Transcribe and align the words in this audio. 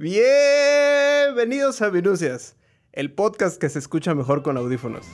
Bienvenidos 0.00 1.82
a 1.82 1.90
Minucias, 1.90 2.54
el 2.92 3.10
podcast 3.10 3.60
que 3.60 3.68
se 3.68 3.80
escucha 3.80 4.14
mejor 4.14 4.44
con 4.44 4.56
audífonos. 4.56 5.04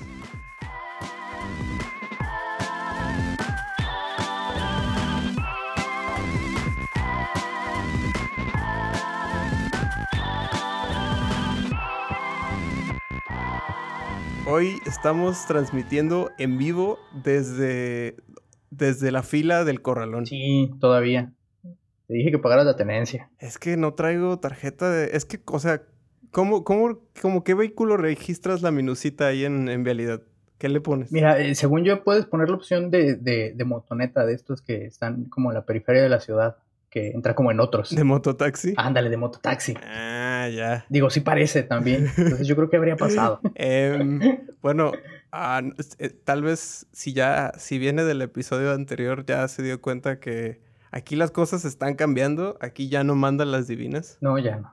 Hoy 14.47 14.83
estamos 14.85 15.47
transmitiendo 15.47 16.31
en 16.37 16.59
vivo 16.59 16.99
desde, 17.25 18.17
desde 18.69 19.11
la 19.11 19.23
fila 19.23 19.65
del 19.65 19.81
corralón. 19.81 20.27
Sí, 20.27 20.73
todavía. 20.79 21.33
Te 22.07 22.15
dije 22.15 22.31
que 22.31 22.39
pagaras 22.39 22.67
la 22.67 22.77
tenencia. 22.77 23.31
Es 23.39 23.59
que 23.59 23.77
no 23.77 23.95
traigo 23.95 24.39
tarjeta 24.39 24.91
de... 24.91 25.17
Es 25.17 25.25
que, 25.25 25.41
o 25.47 25.59
sea, 25.59 25.83
¿cómo, 26.31 26.65
cómo, 26.65 27.01
cómo 27.21 27.45
qué 27.45 27.55
vehículo 27.55 27.97
registras 27.97 28.63
la 28.63 28.71
minusita 28.71 29.29
ahí 29.29 29.45
en, 29.45 29.69
en 29.69 29.85
vialidad? 29.85 30.23
¿Qué 30.59 30.69
le 30.69 30.81
pones? 30.81 31.11
Mira, 31.11 31.39
eh, 31.41 31.55
según 31.55 31.85
yo 31.85 32.05
puedes 32.05 32.27
poner 32.27 32.49
la 32.49 32.57
opción 32.57 32.91
de, 32.91 33.17
de, 33.17 33.53
de 33.55 33.65
motoneta, 33.65 34.25
de 34.25 34.35
estos 34.35 34.63
que 34.63 34.85
están 34.87 35.25
como 35.25 35.51
en 35.51 35.55
la 35.55 35.65
periferia 35.65 36.03
de 36.03 36.09
la 36.09 36.21
ciudad, 36.21 36.57
que 36.95 37.11
entra 37.11 37.35
como 37.35 37.51
en 37.51 37.59
otros. 37.59 37.91
¿De 37.91 38.05
mototaxi? 38.05 38.73
Ándale, 38.77 39.11
de 39.11 39.17
mototaxi. 39.17 39.75
Ah, 39.83 40.49
ya. 40.49 40.87
Digo, 40.89 41.11
sí 41.11 41.21
parece 41.21 41.65
también. 41.65 42.09
Entonces 42.17 42.47
yo 42.47 42.55
creo 42.55 42.71
que 42.71 42.77
habría 42.77 42.97
pasado. 42.97 43.41
Em, 43.57 44.21
bueno, 44.63 44.93
ah, 45.33 45.61
eh, 45.99 46.11
tal 46.11 46.43
vez 46.43 46.87
si 46.93 47.13
ya, 47.13 47.53
si 47.59 47.79
viene 47.79 48.05
del 48.05 48.23
episodio 48.23 48.73
anterior, 48.73 49.27
ya 49.27 49.49
se 49.49 49.63
dio 49.65 49.83
cuenta 49.83 50.21
que 50.21 50.61
aquí 50.97 51.17
las 51.17 51.31
cosas 51.31 51.65
están 51.65 51.95
cambiando. 51.95 52.57
Aquí 52.61 52.89
ya 52.89 53.05
no 53.05 53.15
mandan 53.15 53.51
las 53.53 53.67
divinas. 53.67 54.19
No, 54.21 54.39
ya 54.39 54.57
no. 54.57 54.71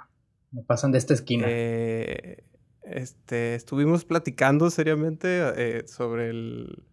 No 0.51 0.63
pasan 0.63 0.91
de 0.91 0.97
esta 0.97 1.13
esquina. 1.13 1.45
Eh, 1.49 2.43
este, 2.83 3.55
estuvimos 3.55 4.05
platicando 4.05 4.69
seriamente 4.69 5.27
eh, 5.55 5.83
sobre 5.87 6.29
el... 6.29 6.83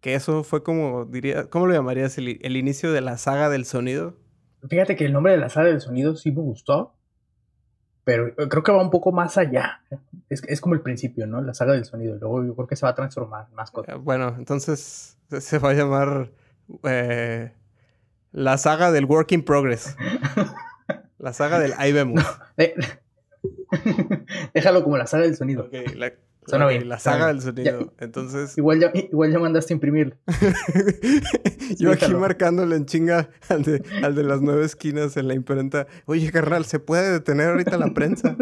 Que 0.00 0.14
eso 0.14 0.44
fue 0.44 0.62
como, 0.62 1.06
diría, 1.06 1.50
¿cómo 1.50 1.66
lo 1.66 1.74
llamarías? 1.74 2.18
El, 2.18 2.38
el 2.42 2.56
inicio 2.56 2.92
de 2.92 3.00
la 3.00 3.18
saga 3.18 3.48
del 3.48 3.64
sonido. 3.64 4.16
Fíjate 4.68 4.94
que 4.96 5.04
el 5.04 5.12
nombre 5.12 5.32
de 5.32 5.38
la 5.38 5.48
saga 5.48 5.68
del 5.68 5.80
sonido 5.80 6.14
sí 6.16 6.30
me 6.30 6.40
gustó, 6.40 6.94
pero 8.04 8.34
creo 8.48 8.62
que 8.62 8.72
va 8.72 8.80
un 8.82 8.90
poco 8.90 9.10
más 9.12 9.36
allá. 9.38 9.82
Es, 10.28 10.42
es 10.48 10.60
como 10.60 10.74
el 10.74 10.80
principio, 10.82 11.26
¿no? 11.26 11.40
La 11.42 11.52
saga 11.52 11.72
del 11.74 11.84
sonido. 11.84 12.16
Luego 12.16 12.44
yo 12.44 12.54
creo 12.54 12.66
que 12.68 12.76
se 12.76 12.86
va 12.86 12.90
a 12.90 12.94
transformar 12.94 13.50
más 13.52 13.70
cosas. 13.72 13.94
Eh, 13.96 13.98
Bueno, 13.98 14.34
entonces 14.38 15.18
se- 15.30 15.40
se 15.40 15.58
va 15.58 15.70
a 15.70 15.74
llamar 15.74 16.30
eh, 16.84 17.52
la 18.32 18.58
saga 18.58 18.90
del 18.92 19.04
work 19.04 19.32
in 19.32 19.42
progress. 19.42 19.96
La 21.18 21.32
saga 21.32 21.58
del 21.58 21.74
ahí 21.78 21.92
vemos. 21.92 22.24
Déjalo 24.54 24.84
como 24.84 24.96
la 24.96 25.06
saga 25.08 25.24
del 25.24 25.36
sonido. 25.36 25.68
La, 25.96 26.12
Suena 26.46 26.68
bien, 26.68 26.88
la 26.88 27.00
saga 27.00 27.26
bien. 27.26 27.36
del 27.36 27.42
sonido. 27.42 27.92
Entonces, 27.98 28.56
Igual 28.56 28.78
ya, 28.80 28.92
igual 28.94 29.32
ya 29.32 29.40
mandaste 29.40 29.72
a 29.72 29.76
imprimir. 29.76 30.16
yo 31.78 31.90
aquí 31.90 32.14
marcándole 32.14 32.76
en 32.76 32.86
chinga 32.86 33.30
al 33.48 33.64
de, 33.64 33.82
al 34.02 34.14
de 34.14 34.22
las 34.22 34.40
nueve 34.42 34.64
esquinas 34.64 35.16
en 35.16 35.26
la 35.26 35.34
imprenta. 35.34 35.88
Oye, 36.06 36.30
carnal, 36.30 36.64
¿se 36.64 36.78
puede 36.78 37.10
detener 37.10 37.48
ahorita 37.48 37.76
la 37.76 37.92
prensa? 37.92 38.36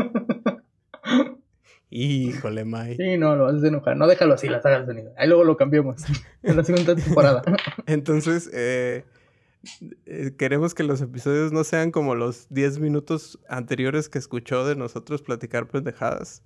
Híjole, 1.88 2.64
May. 2.66 2.96
Sí, 2.96 3.16
no, 3.16 3.36
lo 3.36 3.46
haces 3.46 3.64
enojar. 3.64 3.96
No 3.96 4.06
déjalo 4.06 4.34
así, 4.34 4.48
la 4.48 4.60
saga 4.60 4.78
del 4.78 4.86
sonido. 4.86 5.12
Ahí 5.16 5.28
luego 5.28 5.44
lo 5.44 5.56
cambiamos. 5.56 6.02
En 6.42 6.56
la 6.56 6.62
segunda 6.64 6.94
temporada. 6.94 7.42
Entonces, 7.86 8.50
eh, 8.52 9.04
queremos 10.36 10.74
que 10.74 10.82
los 10.82 11.00
episodios 11.00 11.52
no 11.52 11.64
sean 11.64 11.90
como 11.90 12.14
los 12.14 12.46
10 12.50 12.78
minutos 12.80 13.38
anteriores 13.48 14.08
que 14.08 14.18
escuchó 14.18 14.66
de 14.66 14.76
nosotros 14.76 15.22
platicar 15.22 15.68
pendejadas. 15.68 16.42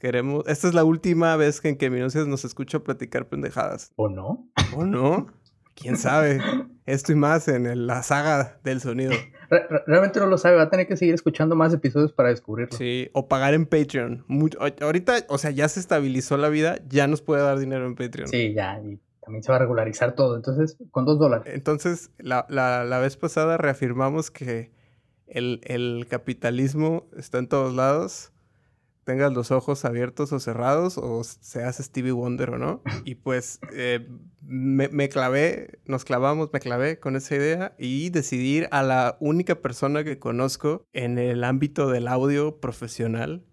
Queremos, 0.00 0.44
esta 0.48 0.68
es 0.68 0.74
la 0.74 0.84
última 0.84 1.34
vez 1.36 1.60
que 1.60 1.68
en 1.70 1.76
que 1.76 1.88
Minucias 1.90 2.26
nos 2.26 2.44
escucha 2.44 2.80
platicar 2.80 3.26
pendejadas. 3.28 3.92
¿O 3.96 4.08
no? 4.08 4.46
¿O 4.76 4.84
no? 4.84 5.28
¿Quién 5.74 5.96
sabe? 5.96 6.40
Esto 6.86 7.12
y 7.12 7.14
más 7.14 7.48
en 7.48 7.66
el- 7.66 7.86
la 7.86 8.02
saga 8.02 8.60
del 8.62 8.80
sonido. 8.80 9.12
Re- 9.50 9.66
re- 9.68 9.82
realmente 9.86 10.20
no 10.20 10.26
lo 10.26 10.36
sabe. 10.36 10.56
Va 10.56 10.64
a 10.64 10.70
tener 10.70 10.86
que 10.86 10.96
seguir 10.96 11.14
escuchando 11.14 11.56
más 11.56 11.72
episodios 11.72 12.12
para 12.12 12.28
descubrirlo. 12.28 12.76
Sí, 12.76 13.08
o 13.14 13.26
pagar 13.28 13.54
en 13.54 13.64
Patreon. 13.66 14.24
Mu- 14.28 14.48
a- 14.60 14.84
ahorita, 14.84 15.24
o 15.28 15.38
sea, 15.38 15.50
ya 15.50 15.66
se 15.68 15.80
estabilizó 15.80 16.36
la 16.36 16.48
vida, 16.50 16.78
ya 16.88 17.06
nos 17.06 17.22
puede 17.22 17.42
dar 17.42 17.58
dinero 17.58 17.86
en 17.86 17.94
Patreon. 17.94 18.28
Sí, 18.28 18.52
ya. 18.52 18.78
Y 18.84 19.00
también 19.24 19.42
se 19.42 19.50
va 19.50 19.56
a 19.56 19.60
regularizar 19.60 20.14
todo. 20.14 20.36
Entonces, 20.36 20.76
con 20.90 21.04
dos 21.04 21.18
dólares. 21.18 21.52
Entonces, 21.54 22.10
la, 22.18 22.46
la- 22.48 22.84
la 22.84 22.98
vez 22.98 23.16
pasada 23.16 23.56
reafirmamos 23.56 24.30
que 24.30 24.72
el, 25.26 25.60
el 25.64 26.06
capitalismo 26.08 27.06
está 27.16 27.38
en 27.38 27.48
todos 27.48 27.74
lados. 27.74 28.30
Tengas 29.04 29.34
los 29.34 29.50
ojos 29.50 29.84
abiertos 29.84 30.32
o 30.32 30.40
cerrados, 30.40 30.96
o 30.96 31.22
seas 31.24 31.76
Stevie 31.76 32.12
Wonder 32.12 32.50
o 32.50 32.58
no. 32.58 32.82
Y 33.04 33.16
pues 33.16 33.60
eh, 33.74 34.08
me, 34.40 34.88
me 34.88 35.08
clavé, 35.10 35.78
nos 35.84 36.04
clavamos, 36.06 36.50
me 36.52 36.60
clavé 36.60 36.98
con 36.98 37.14
esa 37.16 37.34
idea 37.36 37.74
y 37.78 38.08
decidí 38.10 38.56
ir 38.58 38.68
a 38.70 38.82
la 38.82 39.16
única 39.20 39.56
persona 39.56 40.04
que 40.04 40.18
conozco 40.18 40.86
en 40.94 41.18
el 41.18 41.44
ámbito 41.44 41.90
del 41.90 42.08
audio 42.08 42.60
profesional 42.60 43.44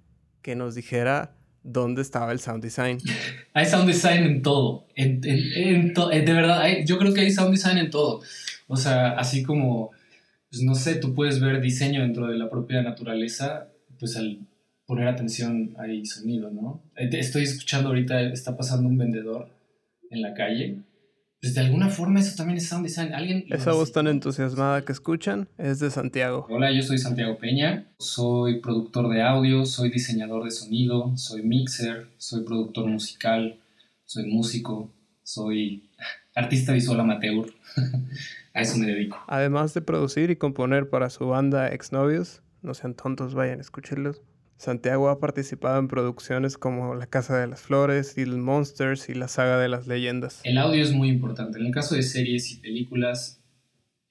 que 0.42 0.56
nos 0.56 0.74
dijera 0.74 1.36
dónde 1.64 2.02
estaba 2.02 2.32
el 2.32 2.40
sound 2.40 2.64
design. 2.64 2.98
Hay 3.54 3.66
sound 3.66 3.88
design 3.88 4.24
en 4.24 4.42
todo. 4.42 4.86
En, 4.96 5.22
en- 5.24 5.54
en 5.54 5.94
to- 5.94 6.12
eh, 6.12 6.22
de 6.22 6.34
verdad, 6.34 6.62
hay- 6.62 6.86
yo 6.86 6.98
creo 6.98 7.14
que 7.14 7.22
hay 7.22 7.32
sound 7.32 7.52
design 7.52 7.78
en 7.78 7.90
todo. 7.90 8.22
O 8.68 8.78
sea, 8.78 9.12
así 9.12 9.44
como, 9.44 9.92
pues 10.50 10.62
no 10.64 10.76
sé, 10.76 10.96
tú 10.96 11.14
puedes 11.14 11.40
ver 11.42 11.60
diseño 11.62 12.02
dentro 12.02 12.28
de 12.28 12.38
la 12.38 12.50
propia 12.50 12.82
naturaleza, 12.82 13.68
pues 14.00 14.16
al 14.16 14.40
poner 14.86 15.08
atención 15.08 15.74
hay 15.78 16.06
sonido, 16.06 16.50
¿no? 16.52 16.82
Eh, 16.96 17.10
Estoy 17.14 17.44
escuchando 17.44 17.90
ahorita, 17.90 18.22
está 18.22 18.56
pasando 18.58 18.88
un 18.88 18.98
vendedor 18.98 19.50
en 20.10 20.22
la 20.22 20.34
calle. 20.34 20.78
Pues 21.42 21.56
de 21.56 21.62
alguna 21.62 21.90
forma 21.90 22.20
eso 22.20 22.36
también 22.36 22.58
es 22.58 22.68
sound 22.68 22.86
design. 22.86 23.16
¿Alguien 23.16 23.46
Esa 23.50 23.72
voz 23.72 23.92
tan 23.92 24.06
entusiasmada 24.06 24.86
que 24.86 24.92
escuchan 24.92 25.50
es 25.58 25.80
de 25.80 25.90
Santiago. 25.90 26.46
Hola, 26.48 26.72
yo 26.72 26.84
soy 26.84 27.00
Santiago 27.00 27.40
Peña, 27.40 27.88
soy 27.98 28.62
productor 28.62 29.10
de 29.10 29.24
audio, 29.24 29.66
soy 29.66 29.90
diseñador 29.90 30.44
de 30.44 30.52
sonido, 30.52 31.18
soy 31.18 31.42
mixer, 31.42 32.10
soy 32.18 32.44
productor 32.44 32.86
musical, 32.86 33.60
soy 34.06 34.28
músico, 34.32 34.92
soy 35.24 35.90
artista 36.36 36.74
visual 36.74 37.00
amateur. 37.00 37.48
A 38.54 38.62
eso 38.62 38.78
me 38.78 38.86
dedico. 38.86 39.18
Además 39.26 39.74
de 39.74 39.82
producir 39.82 40.30
y 40.30 40.36
componer 40.36 40.92
para 40.92 41.10
su 41.10 41.26
banda 41.26 41.70
Exnovios, 41.70 42.44
no 42.62 42.76
sean 42.76 42.94
tontos, 42.94 43.34
vayan 43.34 43.58
a 43.58 43.62
escucharlos. 43.62 44.22
Santiago 44.62 45.10
ha 45.10 45.20
participado 45.20 45.80
en 45.80 45.88
producciones 45.88 46.56
como 46.56 46.94
La 46.94 47.08
Casa 47.08 47.36
de 47.36 47.48
las 47.48 47.62
Flores, 47.62 48.16
Little 48.16 48.38
Monsters 48.38 49.10
y 49.10 49.16
La 49.16 49.28
Saga 49.28 49.58
de 49.58 49.68
las 49.68 49.88
Leyendas. 49.88 50.40
El 50.44 50.60
audio 50.60 50.84
es 50.84 50.92
muy 50.92 51.10
importante. 51.10 51.58
En 51.58 51.66
el 51.66 51.74
caso 51.74 51.96
de 51.96 52.04
series 52.04 52.52
y 52.52 52.58
películas, 52.58 53.42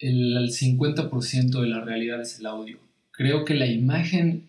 el, 0.00 0.36
el 0.36 0.50
50% 0.50 1.60
de 1.60 1.68
la 1.68 1.84
realidad 1.84 2.20
es 2.20 2.40
el 2.40 2.46
audio. 2.46 2.78
Creo 3.12 3.44
que 3.44 3.54
la 3.54 3.66
imagen 3.66 4.48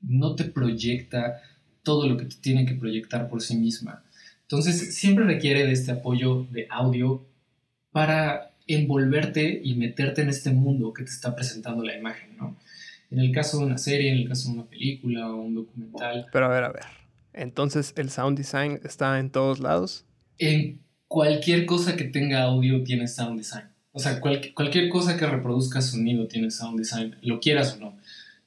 no 0.00 0.36
te 0.36 0.44
proyecta 0.44 1.42
todo 1.82 2.08
lo 2.08 2.16
que 2.16 2.26
te 2.26 2.36
tiene 2.36 2.64
que 2.64 2.76
proyectar 2.76 3.28
por 3.28 3.42
sí 3.42 3.56
misma. 3.56 4.04
Entonces, 4.42 4.94
siempre 4.94 5.24
requiere 5.24 5.66
de 5.66 5.72
este 5.72 5.90
apoyo 5.90 6.46
de 6.52 6.68
audio 6.70 7.26
para 7.90 8.52
envolverte 8.68 9.60
y 9.64 9.74
meterte 9.74 10.22
en 10.22 10.28
este 10.28 10.52
mundo 10.52 10.92
que 10.92 11.02
te 11.02 11.10
está 11.10 11.34
presentando 11.34 11.82
la 11.82 11.98
imagen, 11.98 12.36
¿no? 12.36 12.56
En 13.10 13.18
el 13.18 13.32
caso 13.32 13.58
de 13.58 13.64
una 13.66 13.78
serie, 13.78 14.12
en 14.12 14.18
el 14.18 14.28
caso 14.28 14.48
de 14.48 14.54
una 14.54 14.66
película 14.66 15.30
o 15.30 15.36
un 15.42 15.54
documental, 15.54 16.26
Pero 16.32 16.44
a 16.46 16.48
ver, 16.48 16.64
a 16.64 16.72
ver. 16.72 16.84
Entonces, 17.32 17.92
¿el 17.96 18.10
sound 18.10 18.36
design 18.38 18.80
está 18.84 19.18
en 19.18 19.30
todos 19.30 19.58
lados? 19.60 20.04
en 20.38 20.80
cualquier 21.06 21.66
cosa 21.66 21.96
que 21.96 22.04
tenga 22.04 22.42
audio 22.44 22.82
tiene 22.84 23.06
sound 23.08 23.36
design. 23.38 23.64
O 23.92 23.98
sea, 23.98 24.20
cual- 24.20 24.52
cualquier 24.54 24.88
cosa 24.88 25.16
que 25.16 25.26
reproduzca 25.26 25.80
sonido 25.82 26.26
tiene 26.28 26.50
sound 26.50 26.78
design, 26.78 27.16
lo 27.22 27.40
quieras 27.40 27.74
o 27.74 27.80
no. 27.80 27.96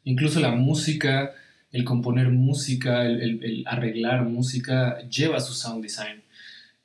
Incluso 0.06 0.40
la 0.40 0.52
música, 0.52 1.32
el 1.72 1.84
componer 1.84 2.30
música, 2.30 3.06
el, 3.06 3.22
el- 3.22 3.44
el 3.44 3.64
arreglar 3.68 4.24
música, 4.24 5.00
lleva 5.10 5.40
su 5.42 5.54
sound 5.54 5.84
design. 5.84 6.24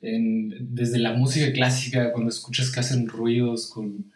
En- 0.01 0.73
desde 0.75 0.99
la 0.99 1.13
música 1.13 1.51
clásica, 1.53 2.11
cuando 2.11 2.29
escuchas 2.29 2.69
que 2.71 2.79
hacen 2.81 3.07
ruidos 3.07 3.67
con 3.67 4.11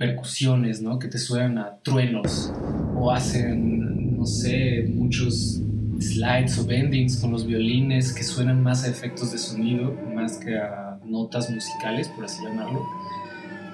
percusiones, 0.00 0.80
¿no? 0.80 0.98
Que 0.98 1.08
te 1.08 1.18
suenan 1.18 1.58
a 1.58 1.78
truenos. 1.82 2.50
O 2.96 3.12
hacen, 3.12 4.16
no 4.16 4.24
sé, 4.24 4.86
muchos 4.88 5.60
slides 6.00 6.58
o 6.58 6.64
bendings 6.64 7.18
con 7.18 7.30
los 7.30 7.46
violines 7.46 8.14
que 8.14 8.22
suenan 8.22 8.62
más 8.62 8.84
a 8.84 8.88
efectos 8.88 9.30
de 9.30 9.36
sonido, 9.36 9.94
más 10.14 10.38
que 10.38 10.56
a 10.56 10.98
notas 11.04 11.50
musicales, 11.50 12.08
por 12.08 12.24
así 12.24 12.42
llamarlo. 12.42 12.82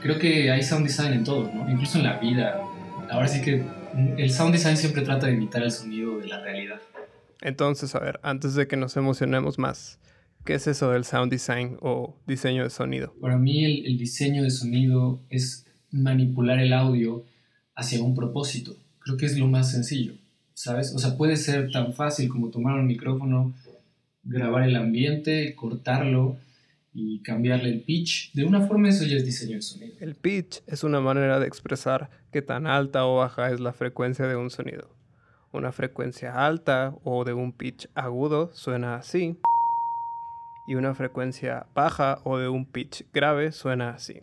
Creo 0.02 0.18
que 0.18 0.50
hay 0.50 0.64
sound 0.64 0.88
design 0.88 1.12
en 1.12 1.22
todo, 1.22 1.48
¿no? 1.54 1.70
Incluso 1.70 1.98
en 1.98 2.04
la 2.04 2.18
vida. 2.18 2.60
Ahora 3.08 3.28
sí 3.28 3.40
que 3.40 3.64
el 4.18 4.30
sound 4.30 4.52
design 4.52 4.76
siempre 4.76 5.02
trata 5.02 5.28
de 5.28 5.34
imitar 5.34 5.62
el 5.62 5.70
sonido 5.70 6.18
de 6.18 6.26
la 6.26 6.40
realidad. 6.40 6.80
Entonces, 7.40 7.94
a 7.94 8.00
ver, 8.00 8.18
antes 8.24 8.54
de 8.54 8.66
que 8.66 8.76
nos 8.76 8.96
emocionemos 8.96 9.60
más, 9.60 10.00
¿qué 10.44 10.54
es 10.54 10.66
eso 10.66 10.90
del 10.90 11.04
sound 11.04 11.30
design 11.30 11.76
o 11.80 12.16
diseño 12.26 12.64
de 12.64 12.70
sonido? 12.70 13.14
Para 13.20 13.38
mí 13.38 13.64
el, 13.64 13.86
el 13.86 13.96
diseño 13.96 14.42
de 14.42 14.50
sonido 14.50 15.20
es 15.30 15.65
manipular 15.96 16.58
el 16.58 16.72
audio 16.72 17.24
hacia 17.74 18.02
un 18.02 18.14
propósito. 18.14 18.76
Creo 19.00 19.16
que 19.16 19.26
es 19.26 19.38
lo 19.38 19.46
más 19.46 19.70
sencillo. 19.70 20.14
¿sabes? 20.56 20.94
O 20.94 20.98
sea, 20.98 21.16
puede 21.16 21.36
ser 21.36 21.70
tan 21.70 21.92
fácil 21.92 22.30
como 22.30 22.48
tomar 22.48 22.78
un 22.78 22.86
micrófono, 22.86 23.54
grabar 24.24 24.62
el 24.62 24.74
ambiente, 24.74 25.54
cortarlo 25.54 26.38
y 26.94 27.20
cambiarle 27.20 27.68
el 27.68 27.82
pitch. 27.82 28.32
De 28.32 28.44
una 28.44 28.66
forma 28.66 28.88
eso 28.88 29.04
ya 29.04 29.16
es 29.16 29.24
diseño 29.24 29.56
de 29.56 29.62
sonido. 29.62 29.94
El 30.00 30.14
pitch 30.14 30.62
es 30.66 30.82
una 30.82 31.00
manera 31.00 31.38
de 31.38 31.46
expresar 31.46 32.08
qué 32.32 32.40
tan 32.40 32.66
alta 32.66 33.04
o 33.04 33.16
baja 33.16 33.50
es 33.50 33.60
la 33.60 33.74
frecuencia 33.74 34.26
de 34.26 34.36
un 34.36 34.48
sonido. 34.48 34.88
Una 35.52 35.72
frecuencia 35.72 36.46
alta 36.46 36.96
o 37.04 37.24
de 37.24 37.34
un 37.34 37.52
pitch 37.52 37.88
agudo 37.94 38.50
suena 38.54 38.96
así. 38.96 39.36
Y 40.66 40.74
una 40.74 40.94
frecuencia 40.94 41.66
baja 41.74 42.20
o 42.24 42.38
de 42.38 42.48
un 42.48 42.64
pitch 42.64 43.04
grave 43.12 43.52
suena 43.52 43.90
así. 43.90 44.18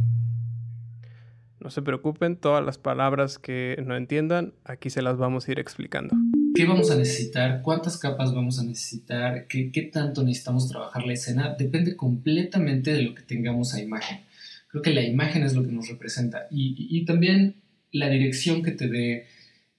No 1.63 1.69
se 1.69 1.81
preocupen, 1.81 2.35
todas 2.35 2.63
las 2.63 2.77
palabras 2.77 3.39
que 3.39 3.81
no 3.85 3.95
entiendan, 3.95 4.53
aquí 4.65 4.89
se 4.89 5.01
las 5.01 5.17
vamos 5.17 5.47
a 5.47 5.53
ir 5.53 5.59
explicando. 5.59 6.13
¿Qué 6.53 6.65
vamos 6.65 6.91
a 6.91 6.97
necesitar? 6.97 7.61
¿Cuántas 7.61 7.97
capas 7.97 8.35
vamos 8.35 8.59
a 8.59 8.65
necesitar? 8.65 9.47
¿Qué, 9.47 9.71
qué 9.71 9.83
tanto 9.83 10.23
necesitamos 10.23 10.67
trabajar 10.67 11.05
la 11.05 11.13
escena? 11.13 11.55
Depende 11.57 11.95
completamente 11.95 12.91
de 12.91 13.03
lo 13.03 13.15
que 13.15 13.21
tengamos 13.21 13.73
a 13.73 13.81
imagen. 13.81 14.25
Creo 14.67 14.81
que 14.81 14.93
la 14.93 15.03
imagen 15.03 15.43
es 15.43 15.55
lo 15.55 15.63
que 15.63 15.71
nos 15.71 15.87
representa 15.87 16.47
y, 16.51 16.75
y 16.89 17.05
también 17.05 17.55
la 17.93 18.09
dirección 18.09 18.61
que 18.61 18.71
te 18.71 18.89
dé 18.89 19.27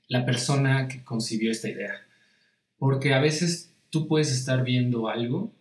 la 0.08 0.24
persona 0.24 0.88
que 0.88 1.04
concibió 1.04 1.50
esta 1.50 1.68
idea. 1.68 1.96
Porque 2.78 3.12
a 3.12 3.20
veces 3.20 3.74
tú 3.90 4.08
puedes 4.08 4.32
estar 4.32 4.64
viendo 4.64 5.08
algo 5.10 5.52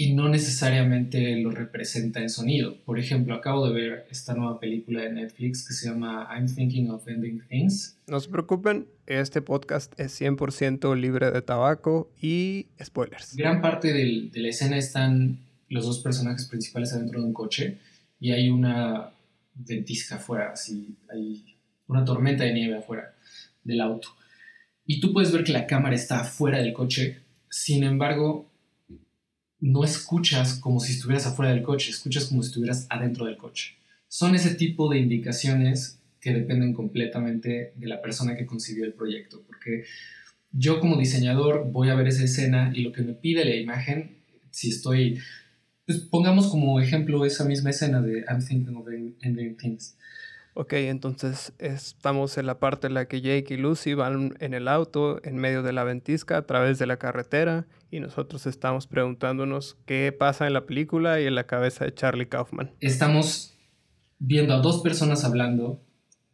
y 0.00 0.14
no 0.14 0.28
necesariamente 0.28 1.36
lo 1.42 1.50
representa 1.50 2.20
en 2.20 2.30
sonido. 2.30 2.76
Por 2.84 3.00
ejemplo, 3.00 3.34
acabo 3.34 3.66
de 3.68 3.74
ver 3.74 4.06
esta 4.12 4.32
nueva 4.32 4.60
película 4.60 5.02
de 5.02 5.12
Netflix 5.12 5.66
que 5.66 5.74
se 5.74 5.88
llama 5.88 6.28
I'm 6.32 6.46
Thinking 6.46 6.88
of 6.90 7.08
Ending 7.08 7.42
Things. 7.48 7.98
No 8.06 8.20
se 8.20 8.30
preocupen, 8.30 8.86
este 9.06 9.42
podcast 9.42 9.98
es 9.98 10.18
100% 10.20 10.94
libre 10.96 11.32
de 11.32 11.42
tabaco 11.42 12.12
y 12.22 12.66
spoilers. 12.80 13.34
Gran 13.34 13.60
parte 13.60 13.92
del, 13.92 14.30
de 14.30 14.38
la 14.38 14.50
escena 14.50 14.76
están 14.76 15.40
los 15.68 15.84
dos 15.84 15.98
personajes 15.98 16.46
principales 16.46 16.92
adentro 16.92 17.20
de 17.20 17.26
un 17.26 17.32
coche 17.32 17.78
y 18.20 18.30
hay 18.30 18.50
una 18.50 19.10
ventisca 19.56 20.14
afuera, 20.14 20.52
así, 20.52 20.94
hay 21.12 21.56
una 21.88 22.04
tormenta 22.04 22.44
de 22.44 22.54
nieve 22.54 22.78
afuera 22.78 23.16
del 23.64 23.80
auto. 23.80 24.10
Y 24.86 25.00
tú 25.00 25.12
puedes 25.12 25.32
ver 25.32 25.42
que 25.42 25.52
la 25.52 25.66
cámara 25.66 25.96
está 25.96 26.20
afuera 26.20 26.58
del 26.58 26.72
coche, 26.72 27.18
sin 27.50 27.82
embargo, 27.82 28.47
no 29.60 29.84
escuchas 29.84 30.54
como 30.54 30.80
si 30.80 30.92
estuvieras 30.92 31.26
afuera 31.26 31.52
del 31.52 31.62
coche, 31.62 31.90
escuchas 31.90 32.26
como 32.26 32.42
si 32.42 32.48
estuvieras 32.48 32.86
adentro 32.90 33.26
del 33.26 33.36
coche. 33.36 33.76
Son 34.08 34.34
ese 34.34 34.54
tipo 34.54 34.88
de 34.88 34.98
indicaciones 34.98 35.98
que 36.20 36.32
dependen 36.32 36.72
completamente 36.72 37.72
de 37.76 37.86
la 37.86 38.00
persona 38.00 38.36
que 38.36 38.46
concibió 38.46 38.84
el 38.84 38.94
proyecto, 38.94 39.42
porque 39.46 39.84
yo 40.52 40.80
como 40.80 40.96
diseñador 40.96 41.70
voy 41.70 41.90
a 41.90 41.94
ver 41.94 42.08
esa 42.08 42.24
escena 42.24 42.72
y 42.74 42.82
lo 42.82 42.92
que 42.92 43.02
me 43.02 43.14
pide 43.14 43.44
la 43.44 43.56
imagen, 43.56 44.18
si 44.50 44.70
estoy, 44.70 45.18
pues 45.86 45.98
pongamos 45.98 46.48
como 46.48 46.80
ejemplo 46.80 47.24
esa 47.24 47.44
misma 47.44 47.70
escena 47.70 48.00
de 48.00 48.24
I'm 48.28 48.44
thinking 48.44 48.76
of 48.76 48.88
ending 49.22 49.56
things. 49.56 49.96
Ok, 50.60 50.72
entonces 50.72 51.52
estamos 51.60 52.36
en 52.36 52.46
la 52.46 52.58
parte 52.58 52.88
en 52.88 52.94
la 52.94 53.06
que 53.06 53.20
Jake 53.20 53.54
y 53.54 53.56
Lucy 53.56 53.94
van 53.94 54.34
en 54.40 54.54
el 54.54 54.66
auto 54.66 55.24
en 55.24 55.36
medio 55.36 55.62
de 55.62 55.72
la 55.72 55.84
ventisca 55.84 56.36
a 56.36 56.46
través 56.46 56.80
de 56.80 56.86
la 56.86 56.96
carretera 56.96 57.68
y 57.92 58.00
nosotros 58.00 58.44
estamos 58.44 58.88
preguntándonos 58.88 59.76
qué 59.86 60.10
pasa 60.10 60.48
en 60.48 60.54
la 60.54 60.66
película 60.66 61.20
y 61.20 61.26
en 61.26 61.36
la 61.36 61.46
cabeza 61.46 61.84
de 61.84 61.94
Charlie 61.94 62.26
Kaufman. 62.26 62.72
Estamos 62.80 63.54
viendo 64.18 64.52
a 64.52 64.58
dos 64.58 64.82
personas 64.82 65.22
hablando, 65.22 65.80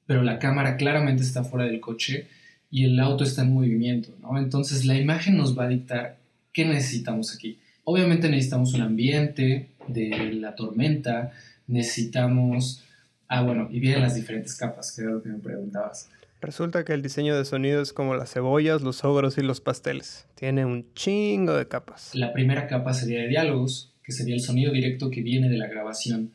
pero 0.06 0.23
la 0.23 0.38
cámara 0.38 0.79
claramente 0.79 1.23
está 1.23 1.44
fuera 1.44 1.67
del 1.67 1.81
coche 1.81 2.26
y 2.71 2.87
el 2.87 2.99
auto 3.00 3.25
está 3.25 3.43
en 3.43 3.53
movimiento, 3.53 4.09
¿no? 4.23 4.38
Entonces 4.38 4.87
la 4.87 4.97
imagen 4.97 5.37
nos 5.37 5.59
va 5.59 5.65
a 5.65 5.69
dictar 5.69 6.17
qué 6.55 6.65
necesitamos 6.65 7.35
aquí. 7.35 7.59
Obviamente 7.85 8.31
necesitamos 8.31 8.73
un 8.73 8.81
ambiente 8.81 9.69
de 9.87 10.32
la 10.32 10.55
tormenta, 10.55 11.32
necesitamos 11.67 12.85
Ah, 13.29 13.43
bueno, 13.43 13.69
y 13.71 13.81
vienen 13.81 14.03
las 14.03 14.15
diferentes 14.15 14.55
capas, 14.56 14.93
que 14.93 15.03
era 15.03 15.11
lo 15.12 15.23
que 15.23 15.29
me 15.29 15.38
preguntabas. 15.38 16.09
Resulta 16.41 16.85
que 16.85 16.93
el 16.93 17.00
diseño 17.00 17.37
de 17.37 17.44
sonido 17.47 17.81
es 17.81 17.94
como 17.94 18.15
las 18.15 18.32
cebollas, 18.32 18.82
los 18.82 19.03
ogros 19.03 19.38
y 19.38 19.43
los 19.43 19.62
pasteles. 19.62 20.26
Tiene 20.35 20.67
un 20.67 20.93
chingo 20.93 21.55
de 21.55 21.67
capas. 21.67 22.15
La 22.15 22.35
primera 22.35 22.67
capa 22.67 22.93
sería 22.93 23.21
de 23.21 23.29
diálogos, 23.29 23.94
que 24.03 24.12
sería 24.12 24.35
el 24.35 24.43
sonido 24.43 24.73
directo 24.73 25.11
que 25.11 25.23
viene 25.23 25.49
de 25.49 25.56
la 25.56 25.69
grabación. 25.69 26.32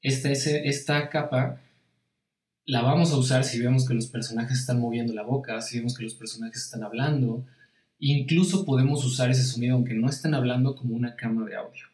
Esta, 0.00 0.30
esta 0.30 1.08
capa 1.08 1.60
la 2.64 2.82
vamos 2.82 3.12
a 3.12 3.16
usar 3.16 3.44
si 3.44 3.60
vemos 3.60 3.86
que 3.86 3.94
los 3.94 4.06
personajes 4.06 4.58
están 4.58 4.80
moviendo 4.80 5.12
la 5.12 5.22
boca, 5.22 5.60
si 5.60 5.78
vemos 5.78 5.96
que 5.96 6.02
los 6.02 6.14
personajes 6.14 6.64
están 6.64 6.82
hablando. 6.82 7.44
Incluso 8.00 8.64
podemos 8.64 9.04
usar 9.04 9.30
ese 9.30 9.44
sonido, 9.44 9.76
aunque 9.76 9.94
no 9.94 10.08
estén 10.08 10.34
hablando, 10.34 10.74
como 10.74 10.96
una 10.96 11.14
cama 11.14 11.46
de 11.46 11.54
audio. 11.54 11.91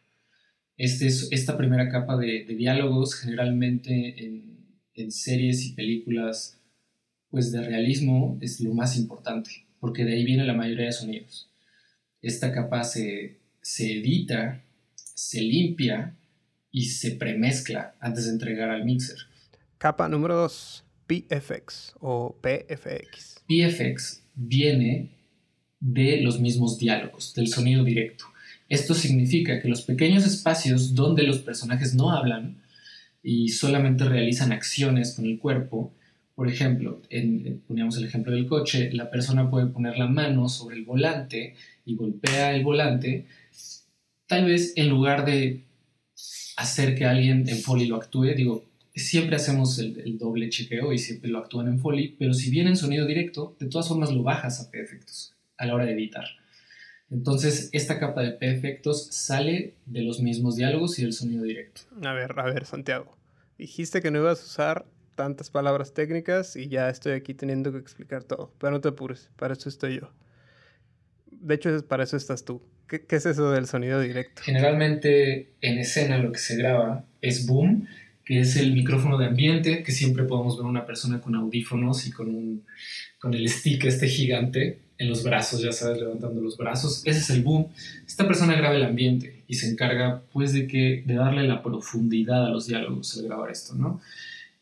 Este 0.79 1.07
es, 1.07 1.27
esta 1.31 1.57
primera 1.57 1.89
capa 1.89 2.15
de, 2.15 2.45
diálogos, 2.45 3.13
generalmente 3.15 4.25
en, 4.25 4.65
en, 4.93 5.11
series 5.11 5.65
y 5.65 5.73
películas 5.73 6.57
pues 7.29 7.51
de 7.51 7.61
realismo, 7.61 8.37
es 8.39 8.61
lo 8.61 8.73
más 8.73 8.97
importante, 8.97 9.67
porque 9.81 10.05
de 10.05 10.13
ahí 10.13 10.23
viene 10.23 10.45
la 10.45 10.53
mayoría 10.53 10.85
de 10.85 10.93
sonidos. 10.93 11.51
Esta 12.21 12.53
capa 12.53 12.85
se, 12.85 13.39
se 13.61 13.99
edita, 13.99 14.63
se 14.95 15.41
limpia 15.41 16.15
y 16.71 16.85
se 16.85 17.11
premezcla 17.11 17.95
antes 17.99 18.25
de 18.25 18.31
entregar 18.31 18.69
al 18.69 18.85
mixer. 18.85 19.17
Capa 19.77 20.07
número 20.07 20.37
2, 20.37 20.85
PFX 21.07 21.95
o 21.99 22.39
PFX. 22.41 23.43
PFX 23.49 24.23
viene 24.33 25.09
de 25.81 26.21
los 26.21 26.39
mismos 26.39 26.77
diálogos, 26.77 27.33
del 27.33 27.49
sonido 27.49 27.83
directo. 27.83 28.28
Esto 28.69 28.93
significa 28.93 29.59
que 29.59 29.67
los 29.67 29.81
pequeños 29.81 30.25
espacios 30.25 30.93
donde 30.93 31.23
los 31.23 31.39
personajes 31.39 31.95
no 31.95 32.11
hablan 32.11 32.61
y 33.23 33.49
solamente 33.49 34.05
realizan 34.05 34.51
acciones 34.51 35.15
con 35.15 35.25
el 35.25 35.39
cuerpo, 35.39 35.91
por 36.35 36.47
ejemplo, 36.47 37.01
poníamos 37.67 37.97
el 37.97 38.05
ejemplo 38.05 38.31
del 38.31 38.47
coche, 38.47 38.91
la 38.93 39.09
persona 39.09 39.49
puede 39.49 39.67
poner 39.67 39.97
la 39.97 40.07
mano 40.07 40.47
sobre 40.47 40.77
el 40.77 40.85
volante 40.85 41.55
y 41.83 41.95
golpea 41.95 42.55
el 42.55 42.63
volante, 42.63 43.25
tal 44.27 44.45
vez 44.45 44.73
en 44.77 44.87
lugar 44.87 45.25
de 45.25 45.63
hacer 46.55 46.95
que 46.95 47.05
alguien 47.05 47.49
en 47.49 47.57
Foley 47.57 47.87
lo 47.87 47.95
actúe, 47.95 48.35
digo, 48.35 48.65
siempre 48.95 49.35
hacemos 49.35 49.79
el, 49.79 49.99
el, 49.99 50.17
doble 50.17 50.49
chequeo 50.49 50.93
y 50.93 50.97
siempre 50.97 51.29
lo 51.29 51.39
actúan 51.39 51.67
en 51.67 51.79
Foley, 51.79 52.15
pero 52.19 52.33
si 52.33 52.51
viene 52.51 52.69
en 52.69 52.77
sonido 52.77 53.05
directo, 53.05 53.55
de 53.59 53.67
todas 53.67 53.87
formas 53.87 54.11
lo 54.11 54.23
bajas 54.23 54.61
a 54.61 54.77
efectos 54.77 55.33
a 55.57 55.65
la 55.65 55.75
hora 55.75 55.85
de 55.85 55.93
editar. 55.93 56.25
Entonces, 57.11 57.69
esta 57.71 57.99
capa 57.99 58.21
de 58.21 58.31
P-efectos 58.31 59.07
sale 59.11 59.73
de 59.85 60.03
los 60.03 60.19
mismos 60.21 60.55
diálogos 60.55 60.99
y 60.99 61.03
del 61.03 61.13
sonido 61.13 61.43
directo. 61.43 61.81
A 62.03 62.13
ver, 62.13 62.39
a 62.39 62.43
ver, 62.43 62.65
Santiago. 62.65 63.17
Dijiste 63.57 64.01
que 64.01 64.11
no 64.11 64.19
ibas 64.19 64.41
a 64.41 64.45
usar 64.45 64.85
tantas 65.15 65.49
palabras 65.49 65.93
técnicas 65.93 66.55
y 66.55 66.69
ya 66.69 66.89
estoy 66.89 67.13
aquí 67.13 67.33
teniendo 67.33 67.71
que 67.71 67.79
explicar 67.79 68.23
todo. 68.23 68.53
Pero 68.59 68.71
no 68.71 68.81
te 68.81 68.89
apures, 68.89 69.29
para 69.35 69.53
eso 69.53 69.69
estoy 69.69 69.99
yo. 69.99 70.13
De 71.31 71.55
hecho, 71.55 71.85
para 71.87 72.03
eso 72.03 72.15
estás 72.15 72.45
tú. 72.45 72.61
¿Qué, 72.87 73.05
¿Qué, 73.05 73.15
es 73.15 73.25
eso 73.25 73.51
del 73.51 73.65
sonido 73.65 73.99
directo? 73.99 74.41
Generalmente 74.43 75.51
en 75.61 75.77
escena 75.79 76.17
lo 76.19 76.31
que 76.31 76.39
se 76.39 76.57
graba 76.57 77.05
es 77.21 77.45
boom, 77.47 77.87
que 78.23 78.39
es 78.39 78.55
el 78.55 78.73
micrófono 78.73 79.17
de 79.17 79.25
ambiente, 79.25 79.83
que 79.83 79.91
siempre 79.91 80.23
podemos 80.23 80.57
ver 80.57 80.65
una 80.65 80.85
persona 80.85 81.19
con 81.19 81.35
audífonos 81.35 82.05
y 82.07 82.11
con, 82.11 82.29
un, 82.29 82.65
con 83.19 83.33
el 83.33 83.49
stick 83.49 83.85
este 83.85 84.07
gigante 84.07 84.79
en 84.99 85.07
los 85.07 85.23
brazos, 85.23 85.61
ya 85.61 85.71
sabes, 85.71 85.99
levantando 85.99 86.41
los 86.41 86.57
brazos. 86.57 87.01
Ese 87.05 87.19
es 87.19 87.29
el 87.29 87.41
boom. 87.41 87.67
Esta 88.05 88.27
persona 88.27 88.55
graba 88.55 88.75
el 88.75 88.83
ambiente 88.83 89.43
y 89.47 89.55
se 89.55 89.69
encarga 89.69 90.21
pues 90.33 90.53
de, 90.53 90.67
que, 90.67 91.03
de 91.05 91.13
darle 91.15 91.47
la 91.47 91.63
profundidad 91.63 92.45
a 92.45 92.49
los 92.49 92.67
diálogos 92.67 93.17
al 93.17 93.23
grabar 93.23 93.49
esto, 93.49 93.75
¿no? 93.75 94.01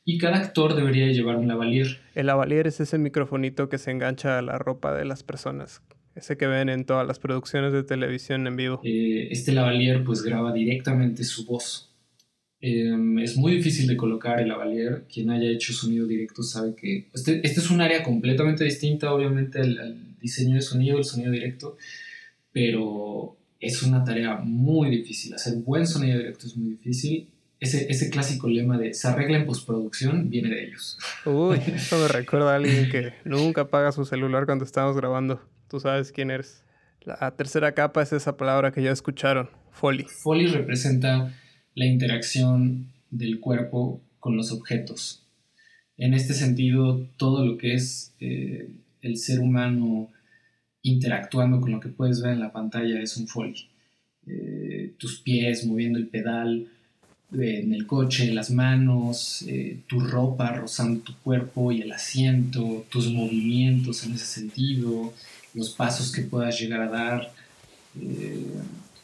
Y 0.05 0.19
cada 0.19 0.37
actor 0.37 0.75
debería 0.75 1.07
llevar 1.07 1.37
un 1.37 1.47
lavalier. 1.47 1.99
El 2.13 2.27
lavalier 2.27 2.67
es 2.67 2.79
ese 2.79 2.99
microfonito 2.99 3.67
que 3.67 3.79
se 3.79 3.91
engancha 3.91 4.37
a 4.37 4.41
la 4.43 4.59
ropa 4.59 4.95
de 4.95 5.05
las 5.05 5.23
personas. 5.23 5.81
Ese 6.15 6.37
que 6.37 6.45
ven 6.45 6.69
en 6.69 6.85
todas 6.85 7.05
las 7.05 7.19
producciones 7.19 7.73
de 7.73 7.83
televisión 7.83 8.45
en 8.45 8.55
vivo. 8.55 8.79
Eh, 8.83 9.27
este 9.31 9.51
lavalier 9.51 10.03
pues 10.03 10.21
graba 10.21 10.53
directamente 10.53 11.23
su 11.23 11.45
voz. 11.45 11.95
Eh, 12.61 12.93
es 13.21 13.37
muy 13.37 13.55
difícil 13.55 13.87
de 13.87 13.97
colocar 13.97 14.39
el 14.39 14.49
lavalier. 14.49 15.05
Quien 15.11 15.31
haya 15.31 15.49
hecho 15.49 15.73
sonido 15.73 16.05
directo 16.05 16.43
sabe 16.43 16.75
que 16.75 17.07
este, 17.13 17.41
este 17.43 17.59
es 17.59 17.69
un 17.71 17.81
área 17.81 18.03
completamente 18.03 18.63
distinta 18.63 19.11
obviamente 19.11 19.59
al, 19.59 19.77
al 19.79 20.06
diseño 20.21 20.55
de 20.55 20.61
sonido, 20.61 20.97
el 20.97 21.05
sonido 21.05 21.31
directo, 21.31 21.77
pero 22.51 23.37
es 23.59 23.83
una 23.83 24.03
tarea 24.03 24.37
muy 24.37 24.89
difícil. 24.89 25.33
Hacer 25.33 25.55
buen 25.57 25.87
sonido 25.87 26.17
directo 26.17 26.47
es 26.47 26.55
muy 26.55 26.71
difícil. 26.71 27.29
Ese, 27.59 27.91
ese 27.91 28.09
clásico 28.09 28.47
lema 28.47 28.77
de 28.77 28.93
se 28.93 29.07
arregla 29.07 29.37
en 29.37 29.45
postproducción 29.45 30.29
viene 30.29 30.49
de 30.49 30.65
ellos. 30.65 30.97
Uy, 31.25 31.59
eso 31.75 31.97
me 31.97 32.07
recuerda 32.07 32.53
a 32.53 32.55
alguien 32.57 32.89
que 32.89 33.13
nunca 33.25 33.61
apaga 33.61 33.91
su 33.91 34.05
celular 34.05 34.45
cuando 34.45 34.65
estamos 34.65 34.95
grabando. 34.95 35.41
Tú 35.67 35.79
sabes 35.79 36.11
quién 36.11 36.31
eres. 36.31 36.63
La 37.03 37.31
tercera 37.31 37.71
capa 37.71 38.01
es 38.01 38.13
esa 38.13 38.37
palabra 38.37 38.71
que 38.71 38.83
ya 38.83 38.91
escucharon, 38.91 39.49
Foley. 39.71 40.05
Foley 40.05 40.47
representa 40.47 41.33
la 41.73 41.85
interacción 41.85 42.91
del 43.11 43.39
cuerpo 43.39 44.01
con 44.19 44.35
los 44.35 44.51
objetos. 44.51 45.25
En 45.97 46.13
este 46.13 46.33
sentido, 46.33 47.07
todo 47.17 47.45
lo 47.45 47.57
que 47.57 47.73
es 47.73 48.13
eh, 48.19 48.69
el 49.01 49.17
ser 49.17 49.39
humano 49.39 50.09
interactuando 50.81 51.59
con 51.59 51.71
lo 51.71 51.79
que 51.79 51.89
puedes 51.89 52.21
ver 52.21 52.33
en 52.33 52.39
la 52.39 52.51
pantalla 52.51 53.01
es 53.01 53.17
un 53.17 53.27
foley. 53.27 53.67
Eh, 54.25 54.93
tus 54.97 55.19
pies 55.19 55.65
moviendo 55.65 55.97
el 55.99 56.07
pedal 56.07 56.67
eh, 57.33 57.61
en 57.63 57.73
el 57.73 57.87
coche, 57.87 58.33
las 58.33 58.51
manos, 58.51 59.43
eh, 59.47 59.79
tu 59.87 59.99
ropa 59.99 60.51
rozando 60.51 61.01
tu 61.01 61.13
cuerpo 61.17 61.71
y 61.71 61.81
el 61.81 61.91
asiento, 61.91 62.85
tus 62.89 63.11
movimientos 63.11 64.03
en 64.05 64.13
ese 64.13 64.25
sentido, 64.25 65.13
los 65.53 65.69
pasos 65.71 66.11
que 66.11 66.21
puedas 66.21 66.59
llegar 66.59 66.81
a 66.81 66.89
dar. 66.89 67.31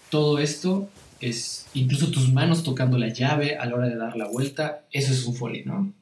todo 0.10 0.38
esto 0.38 0.90
es, 1.20 1.66
incluso 1.74 2.12
tus 2.12 2.32
manos 2.32 2.64
tocando 2.64 2.98
la 2.98 3.08
llave 3.08 3.58
a 3.58 3.66
la 3.66 3.76
hora 3.76 3.88
de 3.88 3.96
dar 3.96 4.16
la 4.16 4.28
vuelta, 4.28 4.86
eso 4.92 5.12
es 5.14 5.26
un 5.26 5.36
foley, 5.36 5.64
¿no? 5.66 5.94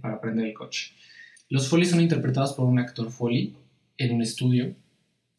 para 0.00 0.14
aprender 0.16 0.46
el 0.46 0.54
coche. 0.54 0.92
Los 1.52 1.68
folies 1.68 1.90
son 1.90 2.00
interpretados 2.00 2.54
por 2.54 2.64
un 2.64 2.78
actor 2.78 3.10
foley 3.10 3.54
en 3.98 4.14
un 4.14 4.22
estudio, 4.22 4.74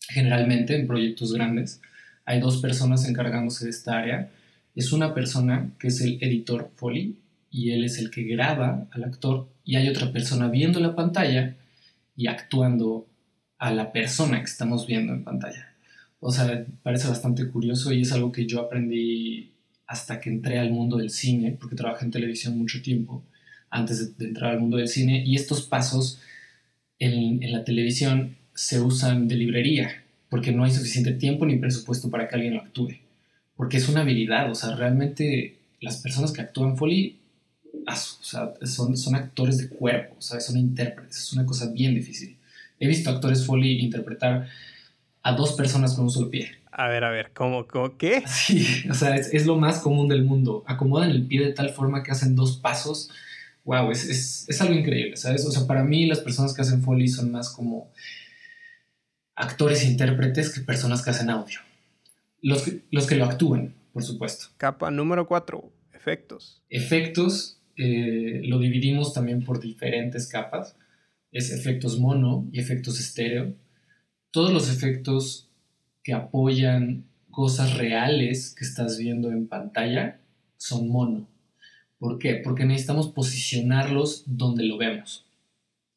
generalmente 0.10 0.76
en 0.76 0.86
proyectos 0.86 1.34
grandes. 1.34 1.82
Hay 2.24 2.40
dos 2.40 2.62
personas 2.62 3.10
encargándose 3.10 3.66
de 3.66 3.72
esta 3.72 3.98
área. 3.98 4.30
Es 4.76 4.94
una 4.94 5.16
persona 5.16 5.72
que 5.80 5.88
es 5.88 6.02
el 6.02 6.20
editor 6.22 6.70
foley 6.76 7.18
y 7.50 7.72
él 7.72 7.84
es 7.84 7.98
el 7.98 8.12
que 8.12 8.26
graba 8.26 8.86
al 8.92 9.06
actor 9.06 9.50
y 9.66 9.76
hay 9.76 9.90
otra 9.90 10.12
persona 10.12 10.50
viendo 10.50 10.80
la 10.80 10.96
pantalla 10.96 11.56
y 12.16 12.28
actuando 12.28 13.08
a 13.58 13.74
la 13.74 13.92
persona 13.92 14.38
que 14.38 14.52
estamos 14.52 14.86
viendo 14.86 15.14
en 15.14 15.24
pantalla. 15.24 15.74
O 16.20 16.32
sea, 16.32 16.64
parece 16.84 17.08
bastante 17.08 17.48
curioso 17.48 17.92
y 17.92 18.02
es 18.02 18.12
algo 18.12 18.32
que 18.32 18.46
yo 18.46 18.60
aprendí 18.60 19.52
hasta 19.88 20.22
que 20.22 20.30
entré 20.30 20.60
al 20.60 20.70
mundo 20.70 20.98
del 20.98 21.10
cine, 21.10 21.58
porque 21.60 21.76
trabajé 21.76 22.06
en 22.06 22.12
televisión 22.12 22.56
mucho 22.56 22.84
tiempo 22.84 23.24
antes 23.74 24.18
de, 24.18 24.26
entrar 24.28 24.52
al 24.52 24.60
mundo 24.60 24.78
del 24.78 24.88
cine, 24.88 25.24
y 25.26 25.36
estos 25.36 25.64
pasos 25.64 26.20
en, 27.00 27.42
en, 27.44 27.52
la 27.52 27.64
televisión 27.64 28.38
se 28.54 28.80
usan 28.80 29.28
de 29.28 29.36
librería, 29.36 30.04
porque 30.30 30.52
no 30.52 30.64
hay 30.64 30.72
suficiente 30.72 31.12
tiempo 31.14 31.46
ni 31.46 31.58
presupuesto 31.58 32.10
para 32.10 32.28
que 32.28 32.36
alguien 32.36 32.54
lo 32.54 32.62
actúe, 32.62 33.00
porque 33.58 33.78
es 33.78 33.90
una 33.90 34.02
habilidad, 34.02 34.50
o 34.50 34.56
sea, 34.56 34.76
realmente 34.76 35.58
las 35.82 35.98
personas 35.98 36.32
que 36.32 36.42
actúan 36.42 36.78
Foley 36.78 37.18
o 37.86 38.24
sea, 38.24 38.54
son, 38.62 38.96
son 38.96 39.16
actores 39.16 39.58
de 39.58 39.70
cuerpo, 39.70 40.16
¿sabes? 40.20 40.46
son 40.46 40.58
intérpretes, 40.58 41.18
es 41.18 41.34
una 41.34 41.46
cosa 41.46 41.72
bien 41.72 41.96
difícil. 41.96 42.38
He 42.80 42.88
visto 42.88 43.10
actores 43.10 43.46
Foley 43.46 43.80
interpretar 43.80 44.48
a 45.24 45.32
dos 45.34 45.54
personas 45.54 45.96
con 45.96 46.06
un 46.06 46.12
solo 46.12 46.30
pie. 46.30 46.52
A 46.72 46.88
ver, 46.88 47.04
a 47.04 47.10
ver, 47.10 47.32
¿cómo, 47.34 47.68
cómo 47.68 47.98
qué? 47.98 48.24
Sí, 48.28 48.88
o 48.90 48.94
sea, 48.94 49.16
es, 49.16 49.34
es, 49.34 49.46
lo 49.46 49.58
más 49.58 49.80
común 49.80 50.08
del 50.08 50.24
mundo. 50.24 50.64
Acomodan 50.68 51.10
el 51.10 51.26
pie 51.26 51.44
de 51.44 51.54
tal 51.54 51.72
forma 51.72 52.04
que 52.04 52.12
hacen 52.12 52.36
dos 52.36 52.58
pasos 52.58 53.10
wow, 53.64 53.92
es, 53.92 54.48
es, 54.48 54.62
algo 54.62 54.74
increíble, 54.74 55.18
¿sabes? 55.18 55.46
O 55.46 55.52
sea, 55.52 55.66
para 55.66 55.84
mí 55.84 56.06
las 56.06 56.20
personas 56.20 56.54
que 56.54 56.62
hacen 56.62 56.82
Foley 56.82 57.08
son 57.08 57.32
más 57.32 57.50
como 57.50 57.92
actores 59.36 59.84
e 59.84 59.88
intérpretes 59.88 60.54
que 60.54 60.62
personas 60.62 61.02
que 61.02 61.10
hacen 61.10 61.30
audio. 61.30 61.60
Los 62.42 62.64
que, 62.64 62.82
los 62.92 63.08
que 63.08 63.16
lo 63.16 63.26
actúan, 63.26 63.74
por 63.94 64.04
supuesto. 64.04 64.48
Capa 64.58 64.92
número 64.92 65.28
4, 65.28 65.72
efectos. 65.94 66.62
Efectos 66.70 67.62
eh, 67.78 68.42
lo 68.44 68.60
dividimos 68.60 69.14
también 69.14 69.44
por 69.44 69.60
diferentes 69.60 70.28
capas. 70.28 70.76
Es 71.32 71.52
efectos 71.52 72.00
mono 72.00 72.48
y 72.52 72.60
efectos 72.60 73.00
estéreo. 73.00 73.56
Todos 74.32 74.52
los 74.52 74.70
efectos 74.70 75.50
que 76.04 76.14
apoyan 76.14 77.06
cosas 77.32 77.78
reales 77.78 78.54
que 78.56 78.66
estás 78.66 78.98
viendo 78.98 79.32
en 79.32 79.48
pantalla 79.48 80.20
son 80.58 80.90
mono. 80.90 81.28
¿Por 82.04 82.20
qué? 82.20 82.36
Porque 82.36 82.66
necesitamos 82.66 83.08
posicionarlos 83.08 84.24
donde 84.26 84.66
lo 84.66 84.78
vemos. 84.78 85.24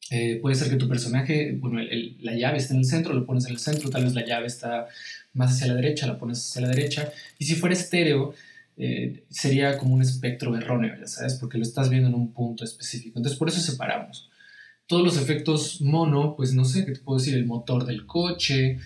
Eh, 0.09 0.39
puede 0.41 0.55
ser 0.55 0.69
que 0.69 0.77
tu 0.77 0.87
personaje, 0.87 1.57
bueno, 1.59 1.81
la 2.21 2.33
llave 2.33 2.59
está 2.59 2.73
en 2.75 2.79
el 2.79 2.85
centro, 2.85 3.13
lo 3.13 3.25
pones 3.25 3.43
en 3.47 3.51
el 3.51 3.59
centro, 3.59 3.89
tal 3.89 4.05
vez 4.05 4.13
la 4.13 4.25
llave 4.25 4.47
está 4.47 4.87
más 5.33 5.51
hacia 5.51 5.67
la 5.67 5.73
derecha, 5.73 6.07
la 6.07 6.17
pones 6.17 6.39
hacia 6.39 6.61
la 6.61 6.69
derecha. 6.69 7.11
Y 7.37 7.43
si 7.43 7.55
fuera 7.55 7.75
estéreo, 7.75 8.33
eh, 8.77 9.25
sería 9.29 9.77
como 9.77 9.95
un 9.95 10.01
espectro 10.01 10.55
erróneo, 10.55 10.95
ya 10.97 11.07
sabes, 11.07 11.33
porque 11.33 11.57
lo 11.57 11.65
estás 11.65 11.89
viendo 11.89 12.07
en 12.07 12.15
un 12.15 12.31
punto 12.31 12.63
específico. 12.63 13.19
Entonces, 13.19 13.37
por 13.37 13.49
eso 13.49 13.59
separamos. 13.59 14.29
Todos 14.85 15.03
los 15.03 15.17
efectos 15.17 15.81
mono, 15.81 16.37
pues 16.37 16.53
no 16.53 16.63
sé, 16.63 16.85
¿qué 16.85 16.93
te 16.93 17.01
puedo 17.01 17.19
decir? 17.19 17.35
El 17.35 17.45
motor 17.45 17.85
del 17.85 18.05
coche, 18.05 18.79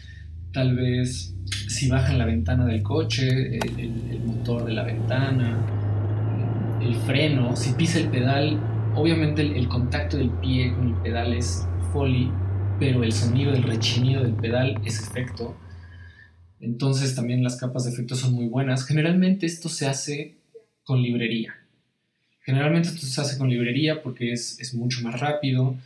tal 0.52 0.76
vez 0.76 1.36
si 1.68 1.88
bajan 1.88 2.18
la 2.18 2.26
ventana 2.26 2.66
del 2.66 2.82
coche, 2.82 3.60
el 3.60 4.22
motor 4.26 4.66
de 4.66 4.74
la 4.74 4.82
ventana, 4.82 5.91
el 6.92 6.98
freno, 6.98 7.56
si 7.56 7.74
pisa 7.74 8.00
el 8.00 8.10
pedal, 8.10 8.60
obviamente 8.96 9.42
el, 9.42 9.68
contacto 9.70 10.18
del 10.18 10.30
pie 10.30 10.74
con 10.74 10.90
el 10.90 11.02
pedal 11.02 11.34
es 11.34 11.66
foley, 11.94 12.30
pero 12.80 13.04
el 13.04 13.14
sonido 13.14 13.54
del 13.54 13.64
rechinido 13.64 14.24
del 14.24 14.34
pedal 14.34 14.82
es 14.84 15.00
efecto. 15.00 15.56
Entonces 16.60 17.16
también 17.16 17.44
las 17.44 17.56
capas 17.56 17.86
de 17.86 17.92
efecto 17.92 18.16
son 18.16 18.34
muy 18.34 18.48
buenas. 18.48 18.86
Generalmente 18.86 19.46
esto 19.46 19.70
se 19.70 19.88
hace 19.88 20.36
con 20.84 21.02
librería. 21.02 21.56
Generalmente 22.42 22.90
esto 22.90 23.06
se 23.06 23.22
hace 23.22 23.38
con 23.38 23.50
librería 23.50 24.04
porque 24.04 24.34
es, 24.34 24.60
es 24.60 24.74
mucho 24.74 25.02
más 25.02 25.20
rápido. 25.20 25.78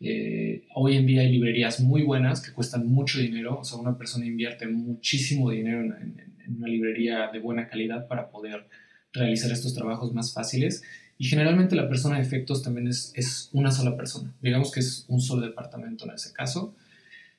Eh, 0.00 0.64
hoy 0.74 0.96
en 0.96 1.06
día 1.06 1.22
hay 1.22 1.32
librerías 1.32 1.80
muy 1.80 2.02
buenas 2.02 2.40
que 2.40 2.52
cuestan 2.52 2.86
mucho 2.86 3.18
dinero. 3.18 3.58
O 3.58 3.64
sea, 3.64 3.78
una 3.78 3.98
persona 3.98 4.26
invierte 4.26 4.68
muchísimo 4.68 5.50
dinero 5.50 5.80
en 5.80 6.56
una 6.56 6.68
librería 6.68 7.30
de 7.32 7.40
buena 7.40 7.66
calidad 7.66 8.06
para 8.06 8.30
poder 8.30 8.66
realizar 9.12 9.50
estos 9.50 9.74
trabajos 9.74 10.12
más 10.12 10.32
fáciles. 10.32 10.82
Y 11.18 11.26
generalmente 11.26 11.76
la 11.76 11.88
persona 11.88 12.16
de 12.16 12.22
efectos 12.22 12.62
también 12.62 12.88
es, 12.88 13.12
es 13.14 13.48
una 13.52 13.70
sola 13.70 13.96
persona. 13.96 14.34
Digamos 14.42 14.72
que 14.72 14.80
es 14.80 15.04
un 15.08 15.20
solo 15.20 15.46
departamento 15.46 16.04
en 16.04 16.12
ese 16.12 16.32
caso. 16.32 16.74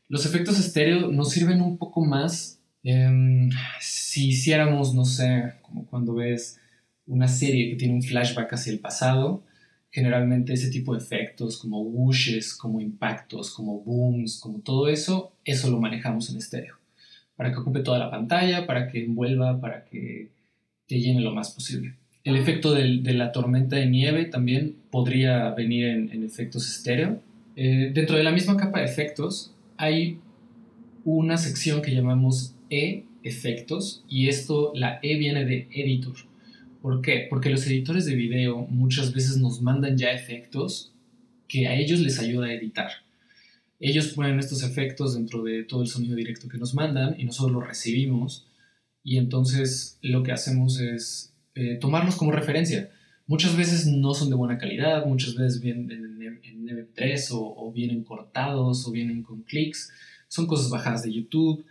Los 0.08 0.26
efectos 0.26 0.60
estéreo 0.60 1.12
nos 1.12 1.32
sirven 1.32 1.62
un 1.62 1.78
poco 1.78 2.06
más 2.06 2.60
em, 2.84 3.50
si 3.80 4.30
hiciéramos, 4.30 4.94
no 4.94 5.06
sé, 5.06 5.54
como 5.62 5.86
cuando 5.86 6.14
ves 6.16 6.60
una 7.08 7.28
serie 7.28 7.70
que 7.70 7.76
tiene 7.76 7.96
un 7.96 8.04
flashback 8.04 8.54
hacia 8.54 8.72
el 8.74 8.80
pasado. 8.80 9.44
Generalmente 9.92 10.54
ese 10.54 10.70
tipo 10.70 10.94
de 10.94 11.00
efectos 11.00 11.58
como 11.58 11.82
whooshes, 11.82 12.56
como 12.56 12.82
impactos, 12.82 13.52
como 13.52 13.80
booms, 13.82 14.40
como 14.40 14.60
todo 14.60 14.88
eso, 14.88 15.34
eso 15.46 15.70
lo 15.70 15.80
manejamos 15.80 16.30
en 16.30 16.38
estéreo. 16.38 16.78
Para 17.36 17.52
que 17.52 17.58
ocupe 17.58 17.82
toda 17.82 18.00
la 18.00 18.12
pantalla, 18.12 18.66
para 18.66 18.88
que 18.88 19.04
envuelva, 19.04 19.60
para 19.60 19.86
que 19.86 20.30
llene 21.00 21.22
lo 21.22 21.34
más 21.34 21.52
posible. 21.52 21.96
El 22.24 22.38
efecto 22.38 22.74
de 22.74 23.14
la 23.14 23.32
tormenta 23.32 23.76
de 23.76 23.86
nieve 23.86 24.26
también 24.26 24.78
podría 24.92 25.50
venir 25.50 25.88
en, 25.88 26.24
efectos 26.24 26.70
estéreo. 26.70 27.22
Eh, 27.56 27.92
dentro 27.94 28.16
de 28.16 28.24
la 28.24 28.32
misma 28.32 28.56
capa 28.56 28.80
de 28.80 28.86
efectos 28.86 29.54
hay 29.76 30.20
una 31.04 31.38
sección 31.38 31.82
que 31.82 31.94
llamamos 31.94 32.56
E-efectos 32.70 34.06
y 34.08 34.30
esto, 34.30 34.72
la 34.74 35.00
E 35.04 35.18
viene 35.18 35.44
de 35.44 35.68
editor. 35.74 36.16
¿Por 36.82 37.02
qué? 37.02 37.28
Porque 37.30 37.50
los 37.50 37.68
editores 37.68 38.06
de 38.06 38.16
video 38.16 38.68
muchas 38.70 39.14
veces 39.14 39.38
nos 39.38 39.62
mandan 39.62 39.98
ya 39.98 40.12
efectos 40.12 40.94
que 41.48 41.68
a 41.68 41.76
ellos 41.76 42.00
les 42.00 42.20
ayuda 42.20 42.48
a 42.48 42.54
editar. 42.54 42.90
Ellos 43.82 44.08
ponen 44.10 44.40
estos 44.40 44.64
efectos 44.64 45.16
dentro 45.16 45.44
de 45.44 45.64
todo 45.64 45.82
el 45.82 45.88
sonido 45.88 46.16
directo 46.16 46.48
que 46.48 46.58
nos 46.58 46.74
mandan 46.74 47.16
y 47.20 47.26
nosotros 47.26 47.52
los 47.52 47.68
recibimos 47.68 48.48
y 49.04 49.18
entonces 49.18 49.98
lo 50.02 50.24
que 50.24 50.32
hacemos 50.32 50.80
es 50.80 51.34
eh, 51.56 51.78
tomarlos 51.80 52.16
como 52.16 52.32
referencia. 52.32 52.92
Muchas 53.28 53.56
veces 53.56 53.86
no 53.86 54.14
son 54.14 54.30
de 54.30 54.36
buena 54.36 54.58
calidad, 54.58 55.06
muchas 55.06 55.36
veces 55.36 55.62
vienen 55.62 55.92
en, 55.92 56.14
MP3 56.64 57.32
o, 57.32 57.54
o, 57.58 57.72
vienen 57.74 58.04
cortados 58.04 58.88
o 58.88 58.92
vienen 58.92 59.22
con 59.22 59.42
clics, 59.42 59.92
son 60.30 60.48
cosas 60.48 60.70
bajadas 60.70 61.04
de 61.04 61.12
YouTube. 61.12 61.66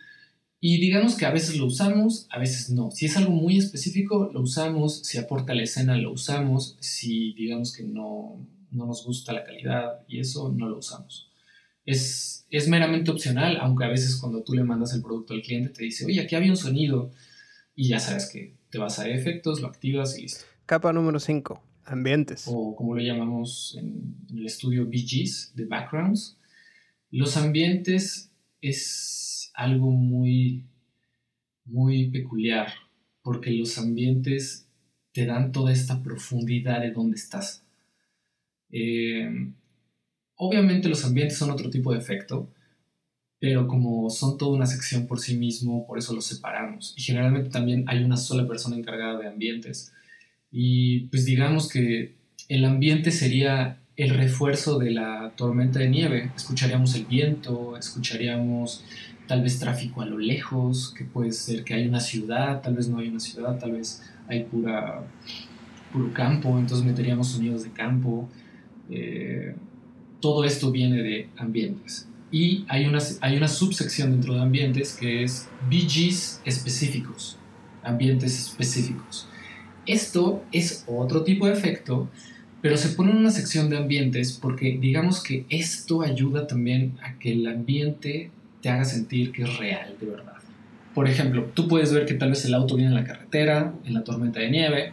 Y 0.61 0.79
digamos 0.79 1.17
que 1.17 1.25
a 1.25 1.33
veces 1.33 1.57
lo 1.57 1.67
usamos, 1.67 2.27
a 2.31 2.39
veces 2.39 2.71
no. 2.71 2.91
Si 2.91 3.07
es 3.07 3.17
algo 3.17 3.33
muy 3.33 3.57
específico, 3.57 4.31
lo 4.33 4.43
usamos, 4.43 4.99
si 4.99 5.19
aporta 5.19 5.55
la 5.55 5.63
escena, 5.63 5.97
lo 5.97 6.13
usamos, 6.13 6.77
si 6.79 7.33
digamos 7.33 7.73
que 7.73 7.83
no, 7.83 8.47
no 8.71 8.87
nos 8.87 9.05
gusta 9.05 9.33
la 9.33 9.45
calidad 9.45 10.01
y 10.07 10.21
eso, 10.21 10.53
no 10.53 10.69
lo 10.69 10.79
usamos 10.79 11.32
es, 11.85 12.47
es 12.51 12.69
meramente 12.69 13.11
opcional, 13.11 13.59
aunque 13.61 13.85
a 13.85 13.89
veces 13.89 14.17
cuando 14.17 14.43
tú 14.43 14.55
le 14.55 14.65
mandas 14.65 14.95
el 14.95 15.03
producto 15.03 15.35
al 15.35 15.43
cliente 15.43 15.71
te 15.71 15.85
dice, 15.85 16.05
oye, 16.05 16.21
aquí 16.21 16.35
había 16.35 16.51
un 16.51 16.57
sonido 16.57 17.11
y 17.75 17.89
ya 17.89 17.99
sabes 17.99 18.31
que 18.31 18.55
te 18.71 18.79
vas 18.79 18.99
a 18.99 19.09
efectos, 19.09 19.61
lo 19.61 19.69
activas 19.69 20.19
y 20.19 20.23
listo. 20.23 20.45
Capa 20.67 20.93
número 20.93 21.19
5, 21.19 21.63
ambientes. 21.85 22.45
O 22.47 22.75
como 22.77 22.95
lo 22.95 23.03
llamamos 23.03 23.77
en, 23.79 24.17
el 24.31 24.47
estudio 24.47 24.87
BGs, 24.87 25.53
de 25.55 25.67
backgrounds. 25.67 26.39
Los 27.11 27.37
ambientes 27.37 28.31
es 28.61 29.51
algo 29.55 29.91
muy, 29.91 30.65
muy 31.65 32.11
peculiar, 32.11 32.73
porque 33.23 33.51
los 33.51 33.77
ambientes 33.77 34.67
te 35.13 35.27
dan 35.27 35.53
toda 35.53 35.73
esta 35.73 36.03
profundidad 36.03 36.81
de 36.81 36.93
dónde 36.93 37.17
estás. 37.17 37.65
Eh, 38.71 39.53
Obviamente 40.37 40.89
los 40.89 41.05
ambientes 41.05 41.39
son 41.39 41.51
otro 41.51 41.71
tipo 41.71 41.93
de 41.93 41.99
efecto, 41.99 42.51
pero 43.39 43.67
como 43.67 44.09
son 44.11 44.39
toda 44.39 44.57
una 44.57 44.67
sección 44.67 45.07
por 45.07 45.19
sí 45.19 45.37
mismo, 45.37 45.87
por 45.87 45.99
eso 45.99 46.15
los 46.15 46.27
separamos. 46.27 46.95
Y 46.97 47.03
generalmente 47.03 47.51
también 47.51 47.85
hay 47.89 48.03
una 48.05 48.17
sola 48.17 48.47
persona 48.47 48.77
encargada 48.77 49.19
de 49.19 49.29
ambientes. 49.29 49.93
Y 50.51 51.07
pues 51.09 51.25
digamos 51.25 51.69
que 51.69 52.15
el 52.49 52.65
ambiente 52.65 53.11
sería 53.11 53.81
el 53.97 54.11
refuerzo 54.11 54.79
de 54.79 54.91
la 54.91 55.33
tormenta 55.37 55.79
de 55.79 55.89
nieve. 55.89 56.31
Escucharíamos 56.37 56.95
el 56.95 57.07
viento, 57.07 57.77
escucharíamos 57.77 58.85
tal 59.27 59.43
vez 59.43 59.59
tráfico 59.59 60.03
a 60.03 60.07
lo 60.07 60.19
lejos, 60.19 60.95
que 60.97 61.05
puede 61.05 61.33
ser 61.33 61.65
que 61.65 61.75
hay 61.75 61.87
una 61.87 62.01
ciudad, 62.01 62.61
tal 62.61 62.75
vez 62.75 62.89
no 62.89 62.99
hay 62.99 63.09
una 63.09 63.21
ciudad, 63.21 63.59
tal 63.59 63.73
vez 63.73 64.03
hay 64.29 64.45
pura, 64.45 65.05
puro 65.93 66.13
campo, 66.13 66.59
entonces 66.59 66.87
meteríamos 66.87 67.29
sonidos 67.29 67.65
de 67.65 67.71
campo. 67.71 68.29
Eh, 68.91 69.55
todo 70.23 70.45
esto 70.45 70.71
viene 70.71 71.03
de 71.03 71.29
ambientes. 71.37 72.09
Y 72.31 72.65
hay 72.69 72.87
una, 72.87 73.01
hay 73.21 73.37
una 73.37 73.49
subsección 73.49 74.13
dentro 74.13 74.33
de 74.33 74.41
ambientes 74.41 74.97
que 74.99 75.23
es 75.23 75.51
BGs 75.69 76.41
específicos, 76.47 77.37
ambientes 77.83 78.39
específicos. 78.39 79.29
Esto 79.85 80.43
es 80.51 80.85
otro 80.87 81.25
tipo 81.25 81.47
de 81.47 81.53
efecto, 81.53 82.09
pero 82.63 82.79
se 82.79 82.91
pone 82.91 83.11
en 83.11 83.19
una 83.19 83.31
sección 83.31 83.69
de 83.69 83.77
ambientes 83.77 84.39
porque 84.41 84.79
digamos 84.81 85.23
que 85.23 85.45
esto 85.51 86.01
ayuda 86.01 86.47
también 86.47 86.97
a 87.03 87.19
que 87.19 87.33
el 87.33 87.47
ambiente 87.47 88.31
te 88.63 88.71
haga 88.71 88.85
sentir 88.85 89.33
que 89.33 89.43
es 89.43 89.59
real, 89.59 89.97
de 90.01 90.07
verdad. 90.07 90.37
Por 90.95 91.09
ejemplo, 91.09 91.51
tú 91.53 91.69
puedes 91.69 91.93
ver 91.93 92.07
que 92.07 92.15
tal 92.15 92.31
vez 92.31 92.45
el 92.45 92.55
auto 92.55 92.77
viene 92.77 92.91
en 92.91 92.97
la 92.97 93.05
carretera, 93.05 93.75
en 93.85 93.93
la 93.93 94.05
tormenta 94.05 94.41
de 94.41 94.51
nieve, 94.51 94.93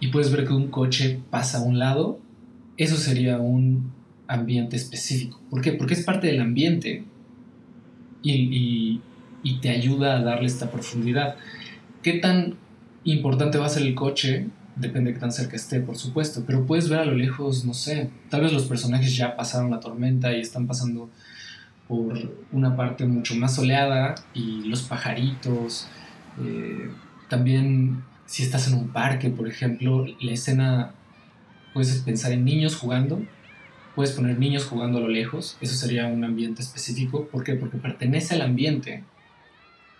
y 0.00 0.08
puedes 0.08 0.30
ver 0.32 0.46
que 0.46 0.52
un 0.52 0.68
coche 0.68 1.20
pasa 1.30 1.58
a 1.58 1.62
un 1.62 1.78
lado. 1.78 2.18
Eso 2.76 2.96
sería 2.96 3.38
un 3.38 3.92
ambiente 4.26 4.76
específico. 4.76 5.40
¿Por 5.50 5.60
qué? 5.60 5.72
Porque 5.72 5.94
es 5.94 6.04
parte 6.04 6.26
del 6.26 6.40
ambiente 6.40 7.04
y, 8.22 9.00
y 9.44 9.60
te 9.60 9.70
ayuda 9.70 10.16
a 10.16 10.22
darle 10.22 10.46
esta 10.46 10.70
profundidad. 10.70 11.36
¿Qué 12.02 12.14
tan 12.14 12.56
importante 13.04 13.58
va 13.58 13.66
a 13.66 13.68
ser 13.68 13.82
el 13.82 13.94
coche? 13.94 14.48
Depende 14.76 15.10
de 15.10 15.14
qué 15.14 15.20
tan 15.20 15.30
cerca 15.30 15.54
esté, 15.54 15.78
por 15.80 15.96
supuesto, 15.96 16.42
pero 16.46 16.66
puedes 16.66 16.88
ver 16.88 16.98
a 16.98 17.04
lo 17.04 17.14
lejos, 17.14 17.64
no 17.64 17.74
sé, 17.74 18.10
tal 18.28 18.40
vez 18.40 18.52
los 18.52 18.64
personajes 18.64 19.16
ya 19.16 19.36
pasaron 19.36 19.70
la 19.70 19.78
tormenta 19.78 20.32
y 20.32 20.40
están 20.40 20.66
pasando 20.66 21.10
por 21.86 22.18
una 22.50 22.74
parte 22.74 23.04
mucho 23.04 23.36
más 23.36 23.54
soleada 23.54 24.16
y 24.32 24.64
los 24.64 24.82
pajaritos. 24.82 25.86
Eh, 26.42 26.90
también 27.28 28.02
si 28.26 28.42
estás 28.42 28.66
en 28.68 28.74
un 28.74 28.88
parque, 28.88 29.30
por 29.30 29.46
ejemplo, 29.46 30.06
la 30.20 30.32
escena, 30.32 30.94
puedes 31.72 31.94
pensar 31.98 32.32
en 32.32 32.44
niños 32.44 32.74
jugando, 32.74 33.22
puedes 33.94 34.12
poner 34.12 34.38
niños 34.38 34.64
jugando 34.66 34.98
a 34.98 35.00
lo 35.02 35.08
lejos, 35.08 35.56
eso 35.60 35.74
sería 35.74 36.06
un 36.06 36.24
ambiente 36.24 36.62
específico. 36.62 37.26
¿Por 37.26 37.44
qué? 37.44 37.54
Porque 37.54 37.76
pertenece 37.78 38.34
al 38.34 38.42
ambiente. 38.42 39.04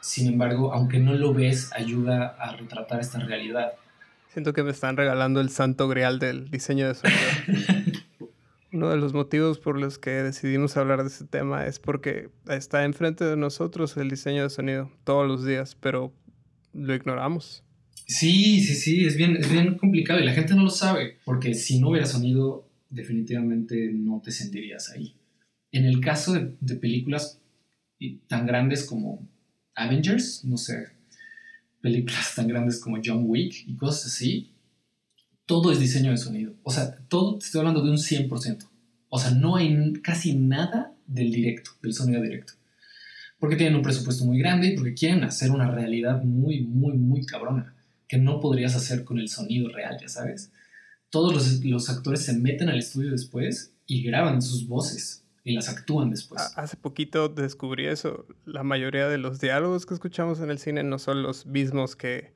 Sin 0.00 0.26
embargo, 0.26 0.72
aunque 0.72 0.98
no 0.98 1.14
lo 1.14 1.32
ves, 1.32 1.70
ayuda 1.72 2.36
a 2.38 2.56
retratar 2.56 3.00
esta 3.00 3.18
realidad. 3.20 3.72
Siento 4.28 4.52
que 4.52 4.62
me 4.62 4.70
están 4.70 4.96
regalando 4.96 5.40
el 5.40 5.48
santo 5.48 5.88
grial 5.88 6.18
del 6.18 6.50
diseño 6.50 6.88
de 6.88 6.94
sonido. 6.94 8.00
Uno 8.72 8.90
de 8.90 8.96
los 8.96 9.14
motivos 9.14 9.60
por 9.60 9.78
los 9.78 9.98
que 9.98 10.10
decidimos 10.10 10.76
hablar 10.76 11.02
de 11.02 11.08
este 11.08 11.24
tema 11.24 11.64
es 11.66 11.78
porque 11.78 12.28
está 12.48 12.84
enfrente 12.84 13.24
de 13.24 13.36
nosotros 13.36 13.96
el 13.96 14.10
diseño 14.10 14.42
de 14.42 14.50
sonido 14.50 14.90
todos 15.04 15.28
los 15.28 15.46
días, 15.46 15.76
pero 15.80 16.12
lo 16.72 16.92
ignoramos. 16.92 17.62
Sí, 18.06 18.60
sí, 18.60 18.74
sí, 18.74 19.06
es 19.06 19.16
bien, 19.16 19.36
es 19.36 19.50
bien 19.50 19.78
complicado 19.78 20.18
y 20.18 20.24
la 20.24 20.32
gente 20.32 20.54
no 20.54 20.64
lo 20.64 20.70
sabe, 20.70 21.18
porque 21.24 21.54
si 21.54 21.78
no 21.78 21.90
hubiera 21.90 22.06
sonido, 22.06 22.66
definitivamente 22.94 23.90
no 23.92 24.20
te 24.24 24.30
sentirías 24.30 24.90
ahí. 24.90 25.14
En 25.72 25.84
el 25.84 26.00
caso 26.00 26.32
de, 26.32 26.76
películas 26.76 27.40
tan 28.28 28.46
grandes 28.46 28.84
como 28.84 29.26
Avengers, 29.74 30.44
no 30.44 30.56
sé, 30.56 30.88
películas 31.80 32.34
tan 32.36 32.46
grandes 32.46 32.78
como 32.78 33.00
John 33.04 33.24
Wick 33.26 33.64
y 33.66 33.76
cosas 33.76 34.06
así, 34.06 34.52
todo 35.46 35.72
es 35.72 35.80
diseño 35.80 36.12
de 36.12 36.16
sonido. 36.16 36.54
O 36.62 36.70
sea, 36.70 36.96
todo, 37.08 37.38
te 37.38 37.46
estoy 37.46 37.60
hablando 37.60 37.82
de 37.82 37.90
un 37.90 37.98
100%. 37.98 38.68
O 39.08 39.18
sea, 39.18 39.30
no 39.30 39.56
hay 39.56 39.92
casi 40.02 40.34
nada 40.34 40.94
del 41.06 41.30
directo, 41.30 41.72
del 41.82 41.92
sonido 41.92 42.22
directo. 42.22 42.54
Porque 43.38 43.56
tienen 43.56 43.76
un 43.76 43.82
presupuesto 43.82 44.24
muy 44.24 44.38
grande 44.38 44.68
y 44.68 44.76
porque 44.76 44.94
quieren 44.94 45.24
hacer 45.24 45.50
una 45.50 45.70
realidad 45.70 46.22
muy, 46.22 46.62
muy, 46.62 46.94
muy 46.94 47.26
cabrona, 47.26 47.74
que 48.08 48.16
no 48.16 48.40
podrías 48.40 48.74
hacer 48.74 49.04
con 49.04 49.18
el 49.18 49.28
sonido 49.28 49.68
real, 49.68 49.98
ya 50.00 50.08
sabes. 50.08 50.50
Todos 51.10 51.32
los, 51.32 51.64
los 51.64 51.88
actores 51.90 52.22
se 52.22 52.32
meten 52.32 52.68
al 52.68 52.78
estudio 52.78 53.10
después 53.10 53.72
y 53.86 54.02
graban 54.02 54.42
sus 54.42 54.66
voces 54.66 55.24
y 55.44 55.52
las 55.52 55.68
actúan 55.68 56.10
después. 56.10 56.42
Hace 56.56 56.76
poquito 56.76 57.28
descubrí 57.28 57.86
eso. 57.86 58.26
La 58.46 58.62
mayoría 58.62 59.08
de 59.08 59.18
los 59.18 59.40
diálogos 59.40 59.86
que 59.86 59.94
escuchamos 59.94 60.40
en 60.40 60.50
el 60.50 60.58
cine 60.58 60.82
no 60.82 60.98
son 60.98 61.22
los 61.22 61.46
mismos 61.46 61.96
que 61.96 62.32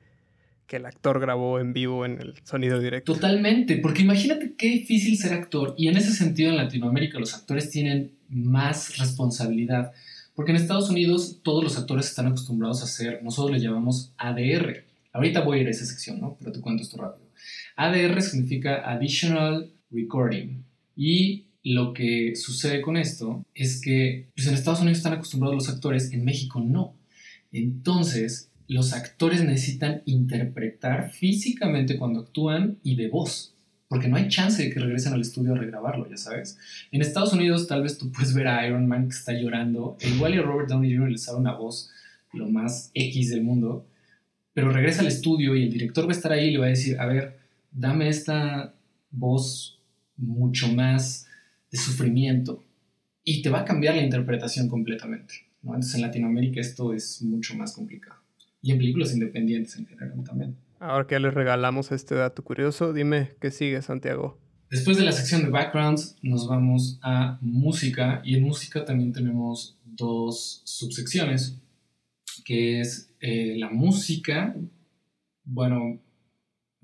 que 0.69 0.77
el 0.77 0.85
actor 0.85 1.19
grabó 1.19 1.59
en 1.59 1.73
vivo 1.73 2.05
en 2.05 2.21
el 2.21 2.35
sonido 2.43 2.79
directo. 2.79 3.13
Totalmente, 3.13 3.77
porque 3.77 4.03
imagínate 4.03 4.53
qué 4.55 4.69
difícil 4.69 5.17
ser 5.17 5.33
actor 5.33 5.73
y 5.77 5.87
en 5.87 5.97
ese 5.97 6.13
sentido 6.13 6.51
en 6.51 6.57
Latinoamérica 6.57 7.19
los 7.19 7.33
actores 7.33 7.71
tienen 7.71 8.13
más 8.29 8.97
responsabilidad, 8.99 9.91
porque 10.35 10.51
en 10.51 10.57
Estados 10.57 10.89
Unidos 10.89 11.39
todos 11.41 11.63
los 11.63 11.77
actores 11.77 12.07
están 12.07 12.27
acostumbrados 12.27 12.81
a 12.81 12.85
hacer, 12.85 13.21
nosotros 13.23 13.57
le 13.57 13.59
llamamos 13.59 14.13
ADR. 14.17 14.85
Ahorita 15.11 15.41
voy 15.41 15.57
a 15.57 15.61
ir 15.63 15.67
a 15.67 15.71
esa 15.71 15.85
sección, 15.85 16.21
¿no? 16.21 16.37
Pero 16.39 16.51
te 16.51 16.61
cuento 16.61 16.83
esto 16.83 16.97
rápido. 16.97 17.27
ADR 17.79 18.21
significa 18.21 18.91
Additional 18.91 19.71
Recording 19.89 20.63
y 20.97 21.45
lo 21.63 21.93
que 21.93 22.35
sucede 22.35 22.81
con 22.81 22.97
esto 22.97 23.45
es 23.55 23.81
que 23.81 24.27
pues 24.35 24.47
en 24.47 24.53
Estados 24.53 24.81
Unidos 24.81 24.97
están 24.97 25.13
acostumbrados 25.13 25.55
los 25.55 25.69
actores, 25.69 26.11
en 26.11 26.25
México 26.25 26.59
no. 26.59 26.93
Entonces, 27.53 28.51
los 28.67 28.91
actores 28.91 29.45
necesitan 29.45 30.01
interpretar 30.05 31.11
físicamente 31.11 31.97
cuando 31.97 32.19
actúan 32.19 32.79
y 32.83 32.95
de 32.97 33.07
voz, 33.07 33.55
porque 33.87 34.09
no 34.09 34.17
hay 34.17 34.27
chance 34.27 34.61
de 34.61 34.71
que 34.71 34.79
regresen 34.81 35.13
al 35.13 35.21
estudio 35.21 35.53
a 35.53 35.57
regrabarlo, 35.57 36.09
ya 36.09 36.17
sabes. 36.17 36.57
En 36.91 37.01
Estados 37.01 37.31
Unidos 37.31 37.67
tal 37.67 37.83
vez 37.83 37.97
tú 37.97 38.11
puedes 38.11 38.33
ver 38.33 38.47
a 38.47 38.67
Iron 38.67 38.87
Man 38.87 39.07
que 39.07 39.15
está 39.15 39.31
llorando, 39.31 39.95
e 40.01 40.09
igual 40.09 40.37
a 40.37 40.41
Robert 40.41 40.67
Downey 40.67 40.93
Jr. 40.93 41.11
le 41.11 41.17
sale 41.17 41.39
una 41.39 41.53
voz 41.53 41.91
lo 42.33 42.49
más 42.49 42.91
X 42.93 43.29
del 43.29 43.41
mundo, 43.41 43.87
pero 44.53 44.73
regresa 44.73 44.99
al 44.99 45.07
estudio 45.07 45.55
y 45.55 45.63
el 45.63 45.71
director 45.71 46.05
va 46.05 46.09
a 46.09 46.15
estar 46.15 46.33
ahí 46.33 46.49
y 46.49 46.51
le 46.51 46.57
va 46.59 46.65
a 46.65 46.69
decir, 46.69 46.99
a 46.99 47.05
ver, 47.05 47.38
dame 47.71 48.09
esta 48.09 48.73
voz 49.11 49.79
mucho 50.17 50.67
más 50.69 51.27
de 51.71 51.77
sufrimiento 51.77 52.63
y 53.23 53.41
te 53.41 53.49
va 53.49 53.61
a 53.61 53.65
cambiar 53.65 53.95
la 53.95 54.03
interpretación 54.03 54.67
completamente. 54.67 55.33
¿no? 55.61 55.71
Entonces 55.73 55.95
en 55.95 56.01
Latinoamérica 56.01 56.61
esto 56.61 56.93
es 56.93 57.21
mucho 57.21 57.55
más 57.55 57.73
complicado 57.73 58.19
y 58.61 58.71
en 58.71 58.77
películas 58.77 59.13
independientes 59.13 59.77
en 59.77 59.85
general 59.85 60.23
también. 60.23 60.55
Ahora 60.79 61.07
que 61.07 61.19
les 61.19 61.33
regalamos 61.33 61.91
este 61.91 62.15
dato 62.15 62.43
curioso, 62.43 62.93
dime 62.93 63.31
qué 63.41 63.51
sigue 63.51 63.81
Santiago. 63.81 64.37
Después 64.69 64.97
de 64.97 65.03
la 65.03 65.11
sección 65.11 65.43
de 65.43 65.49
backgrounds 65.49 66.15
nos 66.21 66.47
vamos 66.47 66.99
a 67.01 67.37
música 67.41 68.21
y 68.23 68.35
en 68.35 68.43
música 68.43 68.85
también 68.85 69.11
tenemos 69.11 69.77
dos 69.83 70.61
subsecciones, 70.63 71.57
que 72.45 72.79
es 72.79 73.11
eh, 73.19 73.55
la 73.57 73.69
música, 73.69 74.55
bueno, 75.43 75.99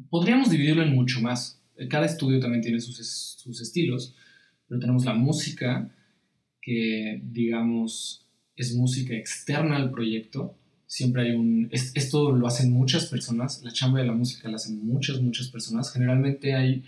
podríamos 0.10 0.50
dividirlo 0.50 0.84
en 0.84 0.96
mucho 0.96 1.22
más. 1.22 1.62
Cada 1.90 2.06
estudio 2.06 2.40
también 2.40 2.62
tiene 2.62 2.80
sus, 2.80 2.98
sus 2.98 3.62
estilos, 3.62 4.16
pero 4.68 4.80
tenemos 4.80 5.06
la 5.06 5.14
música, 5.14 5.90
que 6.62 7.22
digamos 7.24 8.26
es 8.56 8.74
música 8.74 9.14
externa 9.14 9.76
al 9.76 9.92
proyecto, 9.92 10.56
siempre 10.88 11.24
hay 11.24 11.32
un... 11.32 11.70
esto 11.72 12.32
lo 12.32 12.48
hacen 12.48 12.72
muchas 12.72 13.08
personas, 13.08 13.62
la 13.64 13.72
chamba 13.72 14.00
de 14.00 14.06
la 14.06 14.14
música 14.14 14.50
la 14.50 14.56
hacen 14.56 14.86
muchas, 14.86 15.22
muchas 15.22 15.50
personas. 15.50 15.92
Generalmente 15.92 16.54
hay 16.54 16.84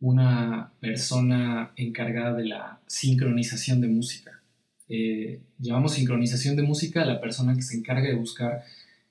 una 0.00 0.72
persona 0.80 1.72
encargada 1.76 2.36
de 2.36 2.46
la 2.46 2.80
sincronización 2.86 3.80
de 3.80 3.88
música. 3.88 4.42
Eh, 4.88 5.40
llamamos 5.58 5.94
sincronización 5.94 6.56
de 6.56 6.62
música 6.62 7.02
a 7.02 7.06
la 7.06 7.20
persona 7.20 7.54
que 7.54 7.62
se 7.62 7.76
encarga 7.76 8.08
de 8.08 8.14
buscar 8.14 8.64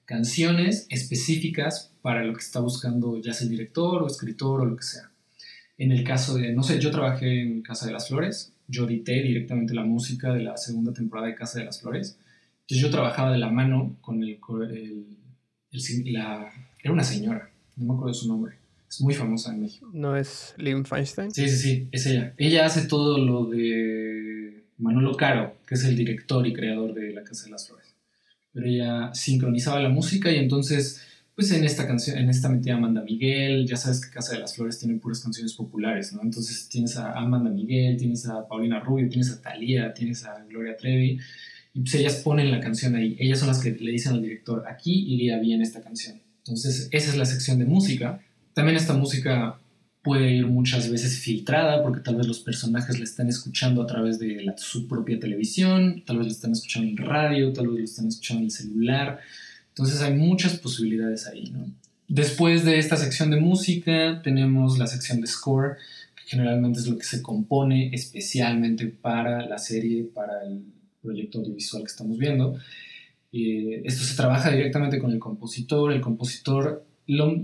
canciones 0.05 0.85
específicas 0.89 1.93
para 2.01 2.23
lo 2.23 2.33
que 2.33 2.39
está 2.39 2.59
buscando 2.59 3.19
ya 3.19 3.33
sea 3.33 3.45
el 3.45 3.51
director 3.51 4.03
o 4.03 4.07
escritor 4.07 4.61
o 4.61 4.65
lo 4.65 4.75
que 4.75 4.83
sea. 4.83 5.11
En 5.77 5.91
el 5.91 6.03
caso 6.03 6.35
de, 6.35 6.53
no 6.53 6.63
sé, 6.63 6.79
yo 6.79 6.91
trabajé 6.91 7.41
en 7.41 7.61
Casa 7.61 7.85
de 7.85 7.93
las 7.93 8.09
Flores, 8.09 8.53
yo 8.67 8.85
edité 8.85 9.21
directamente 9.23 9.73
la 9.73 9.83
música 9.83 10.33
de 10.33 10.43
la 10.43 10.57
segunda 10.57 10.93
temporada 10.93 11.27
de 11.27 11.35
Casa 11.35 11.59
de 11.59 11.65
las 11.65 11.81
Flores 11.81 12.17
entonces 12.69 12.83
yo 12.83 12.91
trabajaba 12.91 13.31
de 13.31 13.39
la 13.39 13.49
mano 13.49 13.97
con 13.99 14.23
el, 14.23 14.37
la, 16.05 16.51
era 16.83 16.93
una 16.93 17.03
señora, 17.03 17.49
no 17.75 17.85
me 17.85 17.93
acuerdo 17.93 18.13
de 18.13 18.19
su 18.19 18.27
nombre. 18.27 18.57
Es 18.87 19.01
muy 19.01 19.15
famosa 19.15 19.51
en 19.51 19.61
México. 19.61 19.89
¿No 19.91 20.15
es 20.15 20.53
Liam 20.55 20.85
Feinstein? 20.85 21.31
Sí, 21.31 21.49
sí, 21.49 21.57
sí, 21.57 21.87
es 21.91 22.05
ella. 22.05 22.35
Ella 22.37 22.67
hace 22.67 22.85
todo 22.85 23.17
lo 23.17 23.45
de 23.45 24.65
Manolo 24.77 25.17
Caro, 25.17 25.57
que 25.65 25.73
es 25.73 25.83
el 25.83 25.95
director 25.95 26.45
y 26.45 26.53
creador 26.53 26.93
de 26.93 27.11
La 27.11 27.23
Casa 27.23 27.45
de 27.45 27.51
las 27.51 27.67
Flores. 27.67 27.87
Pero 28.53 28.67
ella 28.67 29.15
sincronizaba 29.15 29.79
la 29.79 29.89
música 29.89 30.31
y 30.31 30.35
entonces, 30.35 31.01
pues 31.39 31.53
en 31.53 31.63
esta 31.63 31.87
canción, 31.87 32.17
en 32.17 32.29
esta 32.29 32.49
metía 32.49 32.75
Amanda 32.75 33.01
Miguel, 33.01 33.65
ya 33.65 33.77
sabes 33.77 34.05
que 34.05 34.11
Casa 34.11 34.33
de 34.33 34.39
las 34.39 34.55
Flores 34.55 34.77
tiene 34.77 34.99
puras 34.99 35.21
canciones 35.21 35.53
populares, 35.53 36.11
¿no? 36.11 36.21
Entonces 36.21 36.67
tienes 36.67 36.97
a 36.97 37.13
Amanda 37.13 37.49
Miguel, 37.49 37.95
tienes 37.95 38.25
a 38.27 38.45
Paulina 38.45 38.81
Rubio, 38.81 39.07
tienes 39.07 39.31
a 39.31 39.41
Thalía, 39.41 39.93
tienes 39.93 40.25
a 40.25 40.43
Gloria 40.49 40.75
Trevi 40.75 41.17
y 41.73 41.79
pues 41.79 41.95
ellas 41.95 42.15
ponen 42.15 42.51
la 42.51 42.59
canción 42.59 42.93
ahí. 42.95 43.15
Ellas 43.17 43.39
son 43.39 43.47
las 43.47 43.59
que 43.63 43.71
le 43.71 43.89
dicen 43.89 44.15
al 44.15 44.21
director, 44.21 44.65
aquí 44.69 45.13
iría 45.13 45.39
bien 45.39 45.61
esta 45.61 45.79
canción. 45.81 46.19
Entonces, 46.39 46.89
esa 46.91 47.09
es 47.11 47.15
la 47.15 47.25
sección 47.25 47.57
de 47.57 47.63
música. 47.63 48.19
También 48.53 48.75
esta 48.75 48.93
música 48.93 49.61
puede 50.01 50.33
ir 50.33 50.45
muchas 50.45 50.91
veces 50.91 51.19
filtrada 51.19 51.81
porque 51.81 52.01
tal 52.01 52.17
vez 52.17 52.27
los 52.27 52.41
personajes 52.41 52.97
la 52.99 53.05
están 53.05 53.29
escuchando 53.29 53.81
a 53.81 53.87
través 53.87 54.19
de 54.19 54.41
la- 54.43 54.57
su 54.57 54.89
propia 54.89 55.17
televisión, 55.17 56.03
tal 56.05 56.17
vez 56.17 56.27
la 56.27 56.33
están 56.33 56.51
escuchando 56.51 56.89
en 56.89 56.97
radio, 56.97 57.53
tal 57.53 57.67
vez 57.69 57.77
la 57.77 57.83
están 57.85 58.07
escuchando 58.09 58.39
en 58.41 58.45
el 58.47 58.51
celular. 58.51 59.19
Entonces 59.69 60.01
hay 60.01 60.13
muchas 60.15 60.57
posibilidades 60.57 61.27
ahí, 61.27 61.49
¿no? 61.51 61.71
Después 62.07 62.65
de 62.65 62.79
esta 62.79 62.97
sección 62.97 63.29
de 63.29 63.39
música 63.39 64.21
tenemos 64.23 64.79
la 64.79 64.87
sección 64.87 65.21
de 65.21 65.27
score, 65.27 65.77
que 66.15 66.23
generalmente 66.27 66.79
es 66.79 66.87
lo 66.87 66.97
que 66.97 67.03
se 67.03 67.21
compone 67.21 67.91
especialmente 67.93 68.87
para 68.87 69.45
la 69.45 69.59
serie, 69.59 70.05
para 70.05 70.43
el 70.43 70.63
proyecto 71.01 71.39
audiovisual 71.39 71.83
que 71.83 71.91
estamos 71.91 72.17
viendo. 72.17 72.57
Eh, 73.31 73.83
esto 73.85 74.03
se 74.03 74.15
trabaja 74.15 74.49
directamente 74.49 74.97
con 74.97 75.11
el 75.11 75.19
compositor. 75.19 75.93
El 75.93 76.01
compositor, 76.01 76.83
lo, 77.05 77.39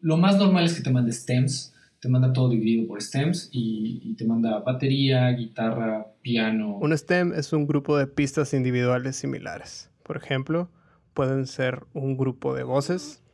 lo 0.00 0.16
más 0.16 0.36
normal 0.36 0.64
es 0.64 0.74
que 0.74 0.82
te 0.82 0.90
mande 0.90 1.12
stems, 1.12 1.72
te 2.00 2.08
manda 2.08 2.32
todo 2.32 2.50
dividido 2.50 2.86
por 2.88 3.00
stems 3.00 3.48
y, 3.52 4.00
y 4.04 4.14
te 4.14 4.24
manda 4.24 4.58
batería, 4.58 5.28
guitarra, 5.30 6.08
piano. 6.22 6.78
Un 6.78 6.92
stem 6.92 7.32
es 7.32 7.52
un 7.52 7.66
grupo 7.66 7.96
de 7.96 8.06
pistas 8.06 8.52
individuales 8.52 9.16
similares. 9.16 9.90
Por 10.02 10.16
ejemplo, 10.16 10.70
pueden 11.18 11.48
ser 11.48 11.84
un 11.94 12.16
grupo 12.16 12.54
de 12.54 12.62
voces, 12.62 13.24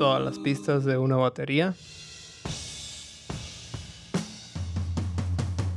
todas 0.00 0.20
las 0.20 0.40
pistas 0.40 0.84
de 0.84 0.98
una 0.98 1.14
batería, 1.14 1.74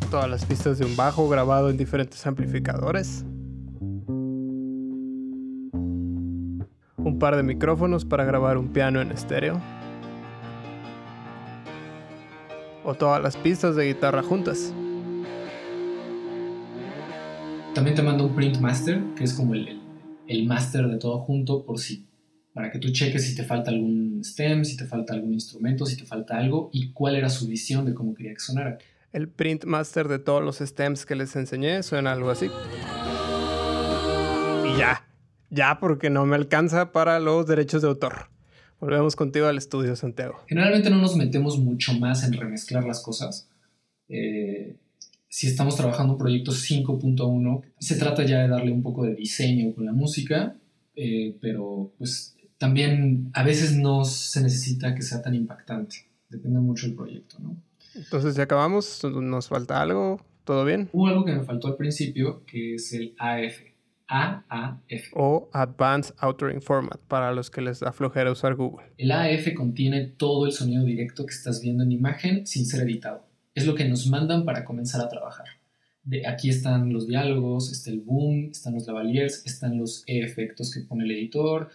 todas 0.09 0.27
las 0.27 0.43
pistas 0.45 0.79
de 0.79 0.85
un 0.85 0.95
bajo 0.95 1.29
grabado 1.29 1.69
en 1.69 1.77
diferentes 1.77 2.25
amplificadores, 2.25 3.23
un 6.97 7.17
par 7.19 7.35
de 7.35 7.43
micrófonos 7.43 8.03
para 8.03 8.25
grabar 8.25 8.57
un 8.57 8.69
piano 8.69 8.99
en 8.99 9.11
estéreo, 9.11 9.61
o 12.83 12.95
todas 12.95 13.21
las 13.21 13.37
pistas 13.37 13.75
de 13.75 13.85
guitarra 13.85 14.23
juntas. 14.23 14.73
También 17.77 17.95
te 17.95 18.01
manda 18.01 18.23
un 18.23 18.35
print 18.35 18.57
master, 18.57 18.99
que 19.15 19.23
es 19.23 19.33
como 19.33 19.53
el, 19.53 19.67
el, 19.67 19.79
el 20.27 20.47
master 20.47 20.87
de 20.87 20.97
todo 20.97 21.19
junto, 21.19 21.63
por 21.63 21.77
si, 21.77 22.07
para 22.51 22.71
que 22.71 22.79
tú 22.79 22.89
cheques 22.89 23.23
si 23.23 23.35
te 23.35 23.43
falta 23.43 23.69
algún 23.69 24.23
stem, 24.23 24.65
si 24.65 24.75
te 24.75 24.85
falta 24.85 25.13
algún 25.13 25.31
instrumento, 25.31 25.85
si 25.85 25.95
te 25.95 26.03
falta 26.03 26.39
algo 26.39 26.71
y 26.73 26.91
cuál 26.91 27.15
era 27.15 27.29
su 27.29 27.47
visión 27.47 27.85
de 27.85 27.93
cómo 27.93 28.15
quería 28.15 28.33
que 28.33 28.39
sonara. 28.39 28.79
El 29.13 29.29
print 29.29 29.65
master 29.65 30.07
de 30.07 30.17
todos 30.17 30.43
los 30.43 30.57
stems 30.57 31.05
que 31.05 31.15
les 31.15 31.35
enseñé 31.35 31.83
suena 31.83 32.13
algo 32.13 32.31
así. 32.31 32.47
Y 34.65 34.79
ya, 34.79 35.07
ya 35.51 35.77
porque 35.79 36.09
no 36.09 36.25
me 36.25 36.35
alcanza 36.35 36.91
para 36.91 37.19
los 37.19 37.45
derechos 37.45 37.83
de 37.83 37.89
autor. 37.89 38.31
Volvemos 38.79 39.15
contigo 39.15 39.45
al 39.45 39.59
estudio, 39.59 39.95
Santiago. 39.95 40.43
Generalmente 40.47 40.89
no 40.89 40.97
nos 40.97 41.15
metemos 41.15 41.59
mucho 41.59 41.93
más 41.93 42.23
en 42.23 42.33
remezclar 42.33 42.85
las 42.85 43.03
cosas. 43.03 43.47
Eh, 44.09 44.77
si 45.29 45.47
estamos 45.47 45.75
trabajando 45.75 46.13
un 46.13 46.19
proyecto 46.19 46.51
5.1, 46.51 47.61
se 47.79 47.95
trata 47.95 48.23
ya 48.25 48.39
de 48.41 48.47
darle 48.47 48.71
un 48.71 48.81
poco 48.81 49.03
de 49.03 49.15
diseño 49.15 49.73
con 49.73 49.85
la 49.85 49.93
música, 49.93 50.55
eh, 50.95 51.37
pero 51.41 51.93
pues 51.97 52.35
también 52.57 53.29
a 53.33 53.43
veces 53.43 53.75
no 53.75 54.03
se 54.05 54.41
necesita 54.41 54.95
que 54.95 55.01
sea 55.01 55.21
tan 55.21 55.35
impactante. 55.35 56.07
Depende 56.29 56.59
mucho 56.59 56.87
del 56.87 56.95
proyecto, 56.95 57.37
¿no? 57.39 57.57
Entonces 57.95 58.35
ya 58.35 58.43
acabamos, 58.43 59.03
nos 59.03 59.47
falta 59.47 59.81
algo, 59.81 60.21
¿todo 60.43 60.65
bien? 60.65 60.89
Hubo 60.91 61.07
algo 61.07 61.25
que 61.25 61.33
me 61.33 61.43
faltó 61.43 61.67
al 61.67 61.77
principio, 61.77 62.43
que 62.45 62.75
es 62.75 62.93
el 62.93 63.15
AF. 63.17 63.61
AAF. 64.09 65.09
O 65.13 65.49
Advanced 65.51 66.15
Authoring 66.19 66.61
Format, 66.61 66.99
para 67.09 67.33
los 67.33 67.51
que 67.51 67.61
les 67.61 67.81
da 67.81 67.91
flojera 67.91 68.31
usar 68.31 68.55
Google. 68.55 68.87
El 68.97 69.11
AF 69.11 69.53
contiene 69.53 70.05
todo 70.05 70.45
el 70.45 70.53
sonido 70.53 70.85
directo 70.85 71.25
que 71.25 71.33
estás 71.33 71.61
viendo 71.61 71.83
en 71.83 71.91
imagen 71.91 72.47
sin 72.47 72.65
ser 72.65 72.83
editado. 72.83 73.26
Es 73.57 73.65
lo 73.65 73.73
que 73.73 73.85
nos 73.85 74.05
mandan 74.05 74.45
para 74.45 74.63
comenzar 74.63 75.01
a 75.01 75.09
trabajar. 75.09 75.47
De 76.03 76.27
aquí 76.27 76.47
están 76.47 76.93
los 76.93 77.07
diálogos, 77.07 77.71
está 77.71 77.89
el 77.89 78.01
boom, 78.01 78.49
están 78.51 78.75
los 78.75 78.85
lavaliers, 78.85 79.43
están 79.47 79.79
los 79.79 80.03
efectos 80.05 80.71
que 80.71 80.81
pone 80.81 81.05
el 81.05 81.09
editor, 81.09 81.71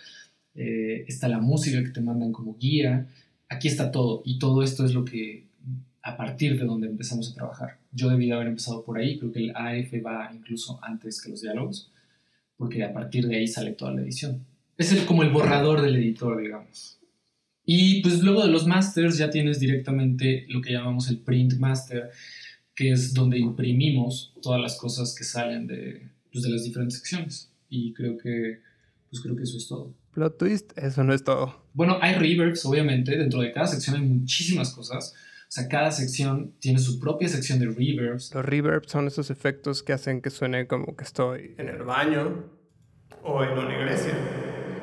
eh, 0.54 1.04
está 1.08 1.26
la 1.26 1.40
música 1.40 1.82
que 1.82 1.90
te 1.90 2.00
mandan 2.00 2.30
como 2.30 2.56
guía. 2.56 3.08
Aquí 3.48 3.66
está 3.66 3.90
todo 3.90 4.22
y 4.24 4.38
todo 4.38 4.62
esto 4.62 4.84
es 4.84 4.94
lo 4.94 5.04
que 5.04 5.48
a 6.04 6.16
partir 6.16 6.56
de 6.56 6.66
donde 6.66 6.86
empezamos 6.86 7.28
a 7.28 7.34
trabajar. 7.34 7.78
Yo 7.90 8.08
debí 8.08 8.26
de 8.26 8.34
haber 8.34 8.46
empezado 8.46 8.84
por 8.84 8.96
ahí, 8.98 9.18
creo 9.18 9.32
que 9.32 9.40
el 9.40 9.50
AF 9.50 9.92
va 10.06 10.30
incluso 10.32 10.78
antes 10.82 11.20
que 11.20 11.30
los 11.30 11.42
diálogos, 11.42 11.90
porque 12.56 12.84
a 12.84 12.92
partir 12.92 13.26
de 13.26 13.38
ahí 13.38 13.48
sale 13.48 13.72
toda 13.72 13.90
la 13.90 14.02
edición. 14.02 14.46
Es 14.78 14.92
el, 14.92 15.04
como 15.04 15.24
el 15.24 15.30
borrador 15.30 15.82
del 15.82 15.96
editor, 15.96 16.40
digamos. 16.40 17.00
Y 17.74 18.02
pues 18.02 18.22
luego 18.22 18.44
de 18.44 18.50
los 18.50 18.66
masters 18.66 19.16
ya 19.16 19.30
tienes 19.30 19.58
directamente 19.58 20.44
lo 20.50 20.60
que 20.60 20.72
llamamos 20.72 21.08
el 21.08 21.20
print 21.20 21.54
master, 21.54 22.10
que 22.74 22.92
es 22.92 23.14
donde 23.14 23.38
imprimimos 23.38 24.34
todas 24.42 24.60
las 24.60 24.76
cosas 24.76 25.14
que 25.16 25.24
salen 25.24 25.66
de, 25.66 26.06
pues, 26.30 26.44
de 26.44 26.50
las 26.50 26.64
diferentes 26.64 26.98
secciones. 26.98 27.50
Y 27.70 27.94
creo 27.94 28.18
que, 28.18 28.58
pues 29.08 29.22
creo 29.22 29.34
que 29.34 29.44
eso 29.44 29.56
es 29.56 29.68
todo. 29.68 29.94
Plot 30.12 30.36
twist, 30.36 30.76
eso 30.76 31.02
no 31.02 31.14
es 31.14 31.24
todo. 31.24 31.64
Bueno, 31.72 31.96
hay 32.02 32.14
reverbs, 32.16 32.66
obviamente, 32.66 33.16
dentro 33.16 33.40
de 33.40 33.52
cada 33.52 33.66
sección 33.66 33.96
hay 33.96 34.02
muchísimas 34.02 34.74
cosas. 34.74 35.14
O 35.14 35.48
sea, 35.48 35.66
cada 35.66 35.92
sección 35.92 36.52
tiene 36.58 36.78
su 36.78 37.00
propia 37.00 37.28
sección 37.30 37.58
de 37.58 37.68
reverbs. 37.68 38.34
Los 38.34 38.44
reverbs 38.44 38.92
son 38.92 39.06
esos 39.06 39.30
efectos 39.30 39.82
que 39.82 39.94
hacen 39.94 40.20
que 40.20 40.28
suene 40.28 40.66
como 40.66 40.94
que 40.94 41.04
estoy 41.04 41.54
en 41.56 41.70
el 41.70 41.84
baño 41.84 42.50
o 43.22 43.42
en 43.42 43.58
una 43.58 43.74
iglesia. 43.74 44.12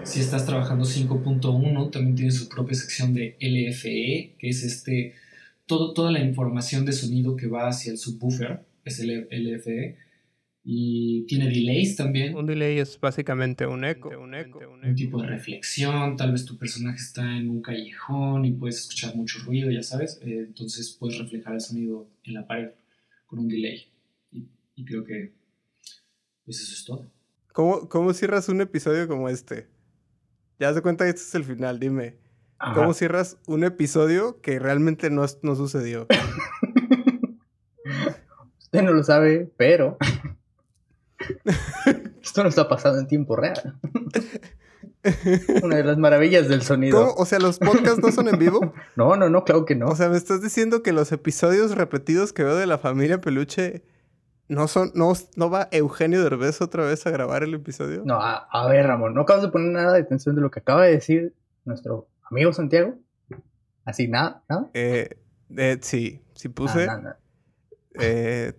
Si 0.04 0.20
estás 0.20 0.46
trabajando 0.46 0.86
5.1, 0.86 1.92
también 1.92 2.16
tiene 2.16 2.32
su 2.32 2.50
propia 2.50 2.76
sección 2.76 3.14
de 3.14 3.38
LFE, 3.40 4.36
que 4.40 4.50
es 4.50 4.64
este, 4.64 5.14
todo, 5.66 5.94
toda 5.94 6.12
la 6.12 6.20
información 6.20 6.86
de 6.86 6.94
sonido 6.94 7.36
que 7.36 7.48
va 7.48 7.68
hacia 7.68 7.92
el 7.92 7.98
subwoofer, 7.98 8.62
es 8.86 9.00
el 9.00 9.28
LFE. 9.30 9.98
Y 10.64 11.26
tiene 11.28 11.48
delays 11.48 11.96
también. 11.96 12.36
Un 12.36 12.46
delay 12.46 12.80
es 12.80 13.00
básicamente 13.00 13.66
un 13.66 13.84
eco, 13.86 14.10
un 14.10 14.36
eco, 14.36 14.60
un, 14.60 14.86
un 14.86 14.96
tipo 14.96 15.22
de 15.22 15.28
reflexión. 15.28 16.16
Tal 16.18 16.32
vez 16.32 16.46
tu 16.46 16.58
personaje 16.58 16.98
está 16.98 17.38
en 17.38 17.50
un 17.50 17.62
callejón 17.62 18.46
y 18.46 18.52
puedes 18.52 18.80
escuchar 18.82 19.16
mucho 19.16 19.40
ruido, 19.40 19.72
ya 19.72 19.84
sabes. 19.84 20.20
Eh, 20.22 20.46
entonces 20.48 20.96
puedes 21.00 21.18
reflejar 21.18 21.54
el 21.54 21.62
sonido 21.62 22.08
en 22.24 22.34
la 22.34 22.46
pared 22.46 22.70
con 23.26 23.40
un 23.40 23.48
delay. 23.48 23.88
Y, 24.32 24.46
y 24.76 24.86
creo 24.86 25.04
que 25.04 25.32
pues 26.46 26.62
eso 26.62 26.74
es 26.74 26.84
todo. 26.84 27.12
¿Cómo, 27.54 27.88
¿Cómo 27.90 28.14
cierras 28.14 28.50
un 28.50 28.62
episodio 28.62 29.08
como 29.08 29.30
este? 29.30 29.68
Ya 30.60 30.74
se 30.74 30.82
cuenta 30.82 31.06
que 31.06 31.12
este 31.12 31.22
es 31.22 31.36
el 31.36 31.46
final, 31.46 31.80
dime. 31.80 32.18
Ajá. 32.60 32.76
¿Cómo 32.76 32.94
cierras 32.94 33.38
un 33.48 33.64
episodio 33.64 34.42
que 34.42 34.60
realmente 34.60 35.10
no, 35.10 35.26
no 35.42 35.56
sucedió? 35.56 36.06
Usted 38.60 38.84
no 38.84 38.92
lo 38.92 39.04
sabe, 39.04 39.50
pero 39.56 39.98
esto 42.22 42.44
no 42.44 42.50
está 42.50 42.68
pasando 42.68 43.00
en 43.00 43.08
tiempo 43.08 43.38
real. 43.38 43.80
Una 45.64 45.78
de 45.78 45.86
las 45.86 45.98
maravillas 45.98 46.50
del 46.50 46.62
sonido. 46.62 47.00
¿Cómo? 47.00 47.14
O 47.14 47.26
sea, 47.26 47.40
¿los 47.40 47.58
podcasts 47.58 48.00
no 48.00 48.12
son 48.12 48.28
en 48.28 48.38
vivo? 48.38 48.74
No, 48.98 49.16
no, 49.16 49.30
no, 49.30 49.46
claro 49.46 49.64
que 49.66 49.76
no. 49.76 49.88
O 49.88 49.96
sea, 49.96 50.10
me 50.10 50.18
estás 50.18 50.42
diciendo 50.42 50.84
que 50.84 50.92
los 50.92 51.14
episodios 51.14 51.72
repetidos 51.72 52.34
que 52.34 52.44
veo 52.44 52.58
de 52.58 52.68
la 52.68 52.78
familia 52.78 53.22
Peluche 53.22 53.82
no 54.50 54.68
son, 54.68 54.92
no, 54.96 55.14
no 55.36 55.50
va 55.50 55.70
Eugenio 55.72 56.24
Derbez 56.24 56.60
otra 56.62 56.84
vez 56.84 57.06
a 57.06 57.12
grabar 57.12 57.44
el 57.44 57.54
episodio. 57.54 58.02
No, 58.04 58.16
a, 58.16 58.48
a, 58.52 58.68
ver, 58.68 58.88
Ramón, 58.88 59.14
no 59.14 59.22
acabas 59.22 59.44
de 59.44 59.50
poner 59.50 59.72
nada 59.72 59.94
de 59.94 60.02
atención 60.02 60.36
de 60.36 60.42
lo 60.42 60.50
que 60.50 60.60
acaba 60.60 60.86
de 60.86 60.92
decir 60.92 61.36
nuestro 61.66 62.10
amigo 62.30 62.52
Santiago. 62.52 62.96
Así, 63.86 64.08
nada, 64.08 64.44
nada. 64.50 64.70
Eh, 64.74 65.20
eh 65.56 65.78
sí, 65.82 66.24
sí 66.34 66.50
puse. 66.50 66.90
Ah, 66.90 66.98
nada. 66.98 67.20
Eh, 68.00 68.54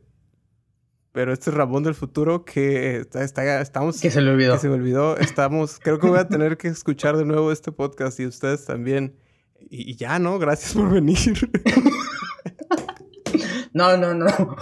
pero 1.11 1.33
este 1.33 1.50
es 1.50 1.57
Ramón 1.57 1.83
del 1.83 1.94
futuro 1.94 2.44
que 2.44 2.98
está, 2.98 3.24
está, 3.24 3.61
estamos... 3.61 4.00
Que 4.00 4.12
se 4.12 4.20
le 4.20 4.31
olvidó. 4.31 4.55
Que 4.55 4.61
se 4.61 4.68
me 4.68 4.74
olvidó. 4.74 5.16
Estamos... 5.16 5.81
creo 5.81 5.98
que 5.98 6.07
voy 6.07 6.20
a 6.20 6.29
tener 6.29 6.57
que 6.57 6.68
escuchar 6.68 7.16
de 7.16 7.24
nuevo 7.24 7.50
este 7.50 7.72
podcast 7.72 8.20
y 8.20 8.26
ustedes 8.26 8.64
también. 8.64 9.16
Y, 9.59 9.90
y 9.90 9.96
ya, 9.96 10.20
¿no? 10.20 10.38
Gracias 10.38 10.72
por 10.72 10.88
venir. 10.88 11.50
no, 13.72 13.96
no, 13.96 14.14
no. 14.14 14.57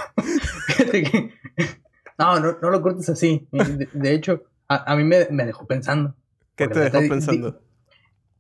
no, 2.18 2.40
no, 2.40 2.58
no 2.60 2.70
lo 2.70 2.82
cortes 2.82 3.08
así. 3.08 3.46
De, 3.50 3.88
de 3.92 4.14
hecho, 4.14 4.44
a, 4.68 4.92
a, 4.92 4.96
mí 4.96 5.04
me, 5.04 5.26
me 5.30 5.44
dejó 5.44 5.66
pensando. 5.66 6.14
¿Qué 6.54 6.68
te 6.68 6.80
dejó 6.80 6.98
pensando? 7.08 7.60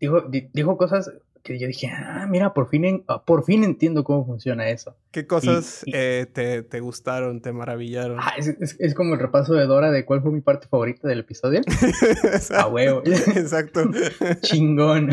Dijo, 0.00 0.22
dijo 0.52 0.76
cosas 0.76 1.10
que 1.42 1.58
yo 1.58 1.66
dije, 1.66 1.88
ah, 1.88 2.26
mira, 2.28 2.52
por 2.52 2.68
fin, 2.68 2.84
en, 2.84 3.04
por 3.24 3.44
fin 3.44 3.64
entiendo 3.64 4.04
cómo 4.04 4.26
funciona 4.26 4.68
eso. 4.68 4.96
¿Qué 5.10 5.26
cosas 5.26 5.82
y, 5.86 5.90
y, 5.90 5.94
eh, 5.94 6.26
te, 6.30 6.62
te, 6.62 6.80
gustaron, 6.80 7.40
te 7.40 7.52
maravillaron? 7.52 8.18
Ah, 8.20 8.34
es, 8.36 8.48
es, 8.48 8.76
es, 8.78 8.94
como 8.94 9.14
el 9.14 9.20
repaso 9.20 9.54
de 9.54 9.66
Dora 9.66 9.90
de 9.90 10.04
cuál 10.04 10.22
fue 10.22 10.30
mi 10.30 10.40
parte 10.40 10.68
favorita 10.68 11.08
del 11.08 11.20
episodio. 11.20 11.60
A 12.56 12.66
huevo. 12.68 13.02
Exacto. 13.04 13.90
Chingón. 14.42 15.10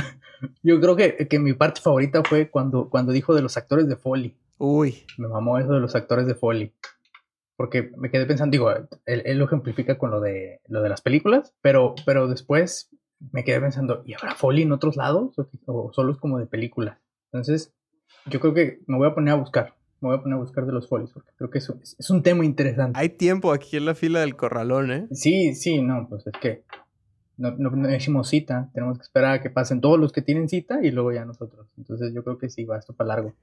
Yo 0.62 0.80
creo 0.80 0.96
que, 0.96 1.28
que, 1.28 1.40
mi 1.40 1.54
parte 1.54 1.82
favorita 1.82 2.22
fue 2.24 2.50
cuando, 2.50 2.90
cuando 2.90 3.12
dijo 3.12 3.34
de 3.34 3.42
los 3.42 3.58
actores 3.58 3.88
de 3.88 3.96
Foley. 3.96 4.36
Uy. 4.58 5.06
Me 5.18 5.28
mamó 5.28 5.58
eso 5.58 5.74
de 5.74 5.80
los 5.80 5.96
actores 5.96 6.28
de 6.28 6.36
Foley. 6.36 6.74
Porque 7.56 7.92
me 7.98 8.12
quedé 8.12 8.26
pensando, 8.26 8.52
digo, 8.52 8.72
él, 9.06 9.38
lo 9.38 9.46
ejemplifica 9.46 9.98
con 9.98 10.12
lo 10.12 10.20
de, 10.20 10.62
lo 10.68 10.82
de 10.82 10.90
las 10.90 11.02
películas, 11.02 11.54
pero, 11.62 11.96
pero 12.06 12.28
después 12.28 12.90
me 13.32 13.44
quedé 13.44 13.62
pensando, 13.62 14.04
¿y 14.06 14.14
habrá 14.14 14.36
Foley 14.36 14.64
en 14.64 14.72
otros 14.72 14.98
lados? 14.98 15.36
¿O, 15.66 15.92
solo 15.94 16.12
es 16.12 16.18
como 16.18 16.38
de 16.38 16.48
películas? 16.48 17.00
Entonces, 17.32 17.74
yo 18.26 18.40
creo 18.40 18.54
que 18.54 18.80
me 18.88 18.98
voy 18.98 19.08
a 19.08 19.16
poner 19.16 19.34
a 19.34 19.38
buscar, 19.38 19.74
me 20.02 20.10
voy 20.10 20.18
a 20.18 20.22
poner 20.22 20.38
a 20.38 20.42
buscar 20.42 20.66
de 20.66 20.74
los 20.74 20.90
Foleys, 20.90 21.12
porque 21.12 21.32
creo 21.38 21.50
que 21.50 21.60
es, 21.60 21.72
es 21.98 22.10
un 22.10 22.24
tema 22.24 22.44
interesante. 22.46 23.00
Hay 23.00 23.10
tiempo 23.10 23.54
aquí 23.54 23.78
en 23.78 23.86
la 23.86 23.96
fila 23.96 24.20
del 24.20 24.36
corralón, 24.36 24.92
¿eh? 24.92 25.08
Sí, 25.12 25.56
sí, 25.56 25.82
no, 25.82 26.08
pues 26.10 26.28
es 26.28 26.34
que 26.42 26.64
no, 27.38 27.52
no, 27.52 27.70
no 27.72 27.94
hicimos 27.94 28.30
cita, 28.30 28.70
tenemos 28.74 28.98
que 28.98 29.04
esperar 29.04 29.34
a 29.34 29.42
que 29.42 29.50
pasen 29.50 29.82
todos 29.82 30.00
los 30.00 30.12
que 30.12 30.22
tienen 30.22 30.50
cita 30.50 30.80
y 30.84 30.92
luego 30.92 31.12
ya 31.12 31.26
nosotros. 31.26 31.68
Entonces 31.78 32.14
yo 32.14 32.24
creo 32.24 32.38
que 32.38 32.50
sí, 32.50 32.66
va 32.66 32.78
esto 32.78 32.94
para 32.94 33.10
largo. 33.10 33.34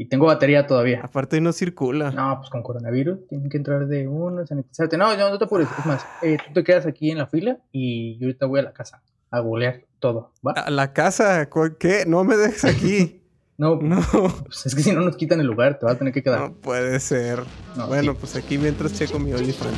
Y 0.00 0.06
tengo 0.06 0.24
batería 0.24 0.66
todavía. 0.66 1.02
Aparte 1.02 1.42
no 1.42 1.52
circula. 1.52 2.10
No, 2.10 2.38
pues 2.38 2.48
con 2.48 2.62
coronavirus 2.62 3.28
tienen 3.28 3.50
que 3.50 3.58
entrar 3.58 3.86
de 3.86 4.08
uno, 4.08 4.46
sanitizarte. 4.46 4.96
No, 4.96 5.14
no, 5.14 5.28
no 5.28 5.36
te 5.36 5.44
apures. 5.44 5.68
Es 5.78 5.84
más, 5.84 6.06
eh, 6.22 6.38
tú 6.46 6.54
te 6.54 6.64
quedas 6.64 6.86
aquí 6.86 7.10
en 7.10 7.18
la 7.18 7.26
fila 7.26 7.58
y 7.70 8.18
yo 8.18 8.28
ahorita 8.28 8.46
voy 8.46 8.60
a 8.60 8.62
la 8.62 8.72
casa 8.72 9.02
a 9.30 9.40
googlear 9.40 9.82
todo. 9.98 10.32
¿va? 10.42 10.52
¿A 10.52 10.70
la 10.70 10.94
casa? 10.94 11.50
¿Qué? 11.78 12.04
No 12.06 12.24
me 12.24 12.38
dejes 12.38 12.64
aquí. 12.64 13.20
no, 13.58 13.76
no. 13.76 14.00
Pues 14.46 14.64
es 14.64 14.74
que 14.74 14.82
si 14.82 14.90
no 14.92 15.02
nos 15.02 15.18
quitan 15.18 15.38
el 15.38 15.46
lugar, 15.46 15.78
te 15.78 15.84
vas 15.84 15.96
a 15.96 15.98
tener 15.98 16.14
que 16.14 16.22
quedar. 16.22 16.40
No 16.40 16.54
puede 16.54 16.98
ser. 16.98 17.40
bueno, 17.86 18.14
pues 18.14 18.36
aquí 18.36 18.56
mientras 18.56 18.94
checo 18.94 19.18
mi 19.18 19.34
OnlyFans. 19.34 19.76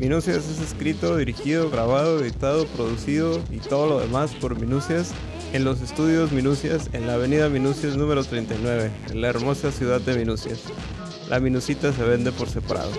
Minucias 0.00 0.48
es 0.48 0.60
escrito, 0.62 1.18
dirigido, 1.18 1.68
grabado, 1.68 2.20
editado, 2.20 2.64
producido 2.68 3.38
y 3.50 3.58
todo 3.58 3.86
lo 3.86 4.00
demás 4.00 4.32
por 4.32 4.58
Minucias 4.58 5.12
en 5.52 5.62
los 5.62 5.82
estudios 5.82 6.32
Minucias 6.32 6.88
en 6.94 7.06
la 7.06 7.14
avenida 7.14 7.50
Minucias 7.50 7.98
número 7.98 8.24
39, 8.24 8.90
en 9.10 9.20
la 9.20 9.28
hermosa 9.28 9.70
ciudad 9.70 10.00
de 10.00 10.16
Minucias. 10.16 10.60
La 11.28 11.38
minucita 11.38 11.92
se 11.92 12.02
vende 12.02 12.32
por 12.32 12.48
separado. 12.48 12.92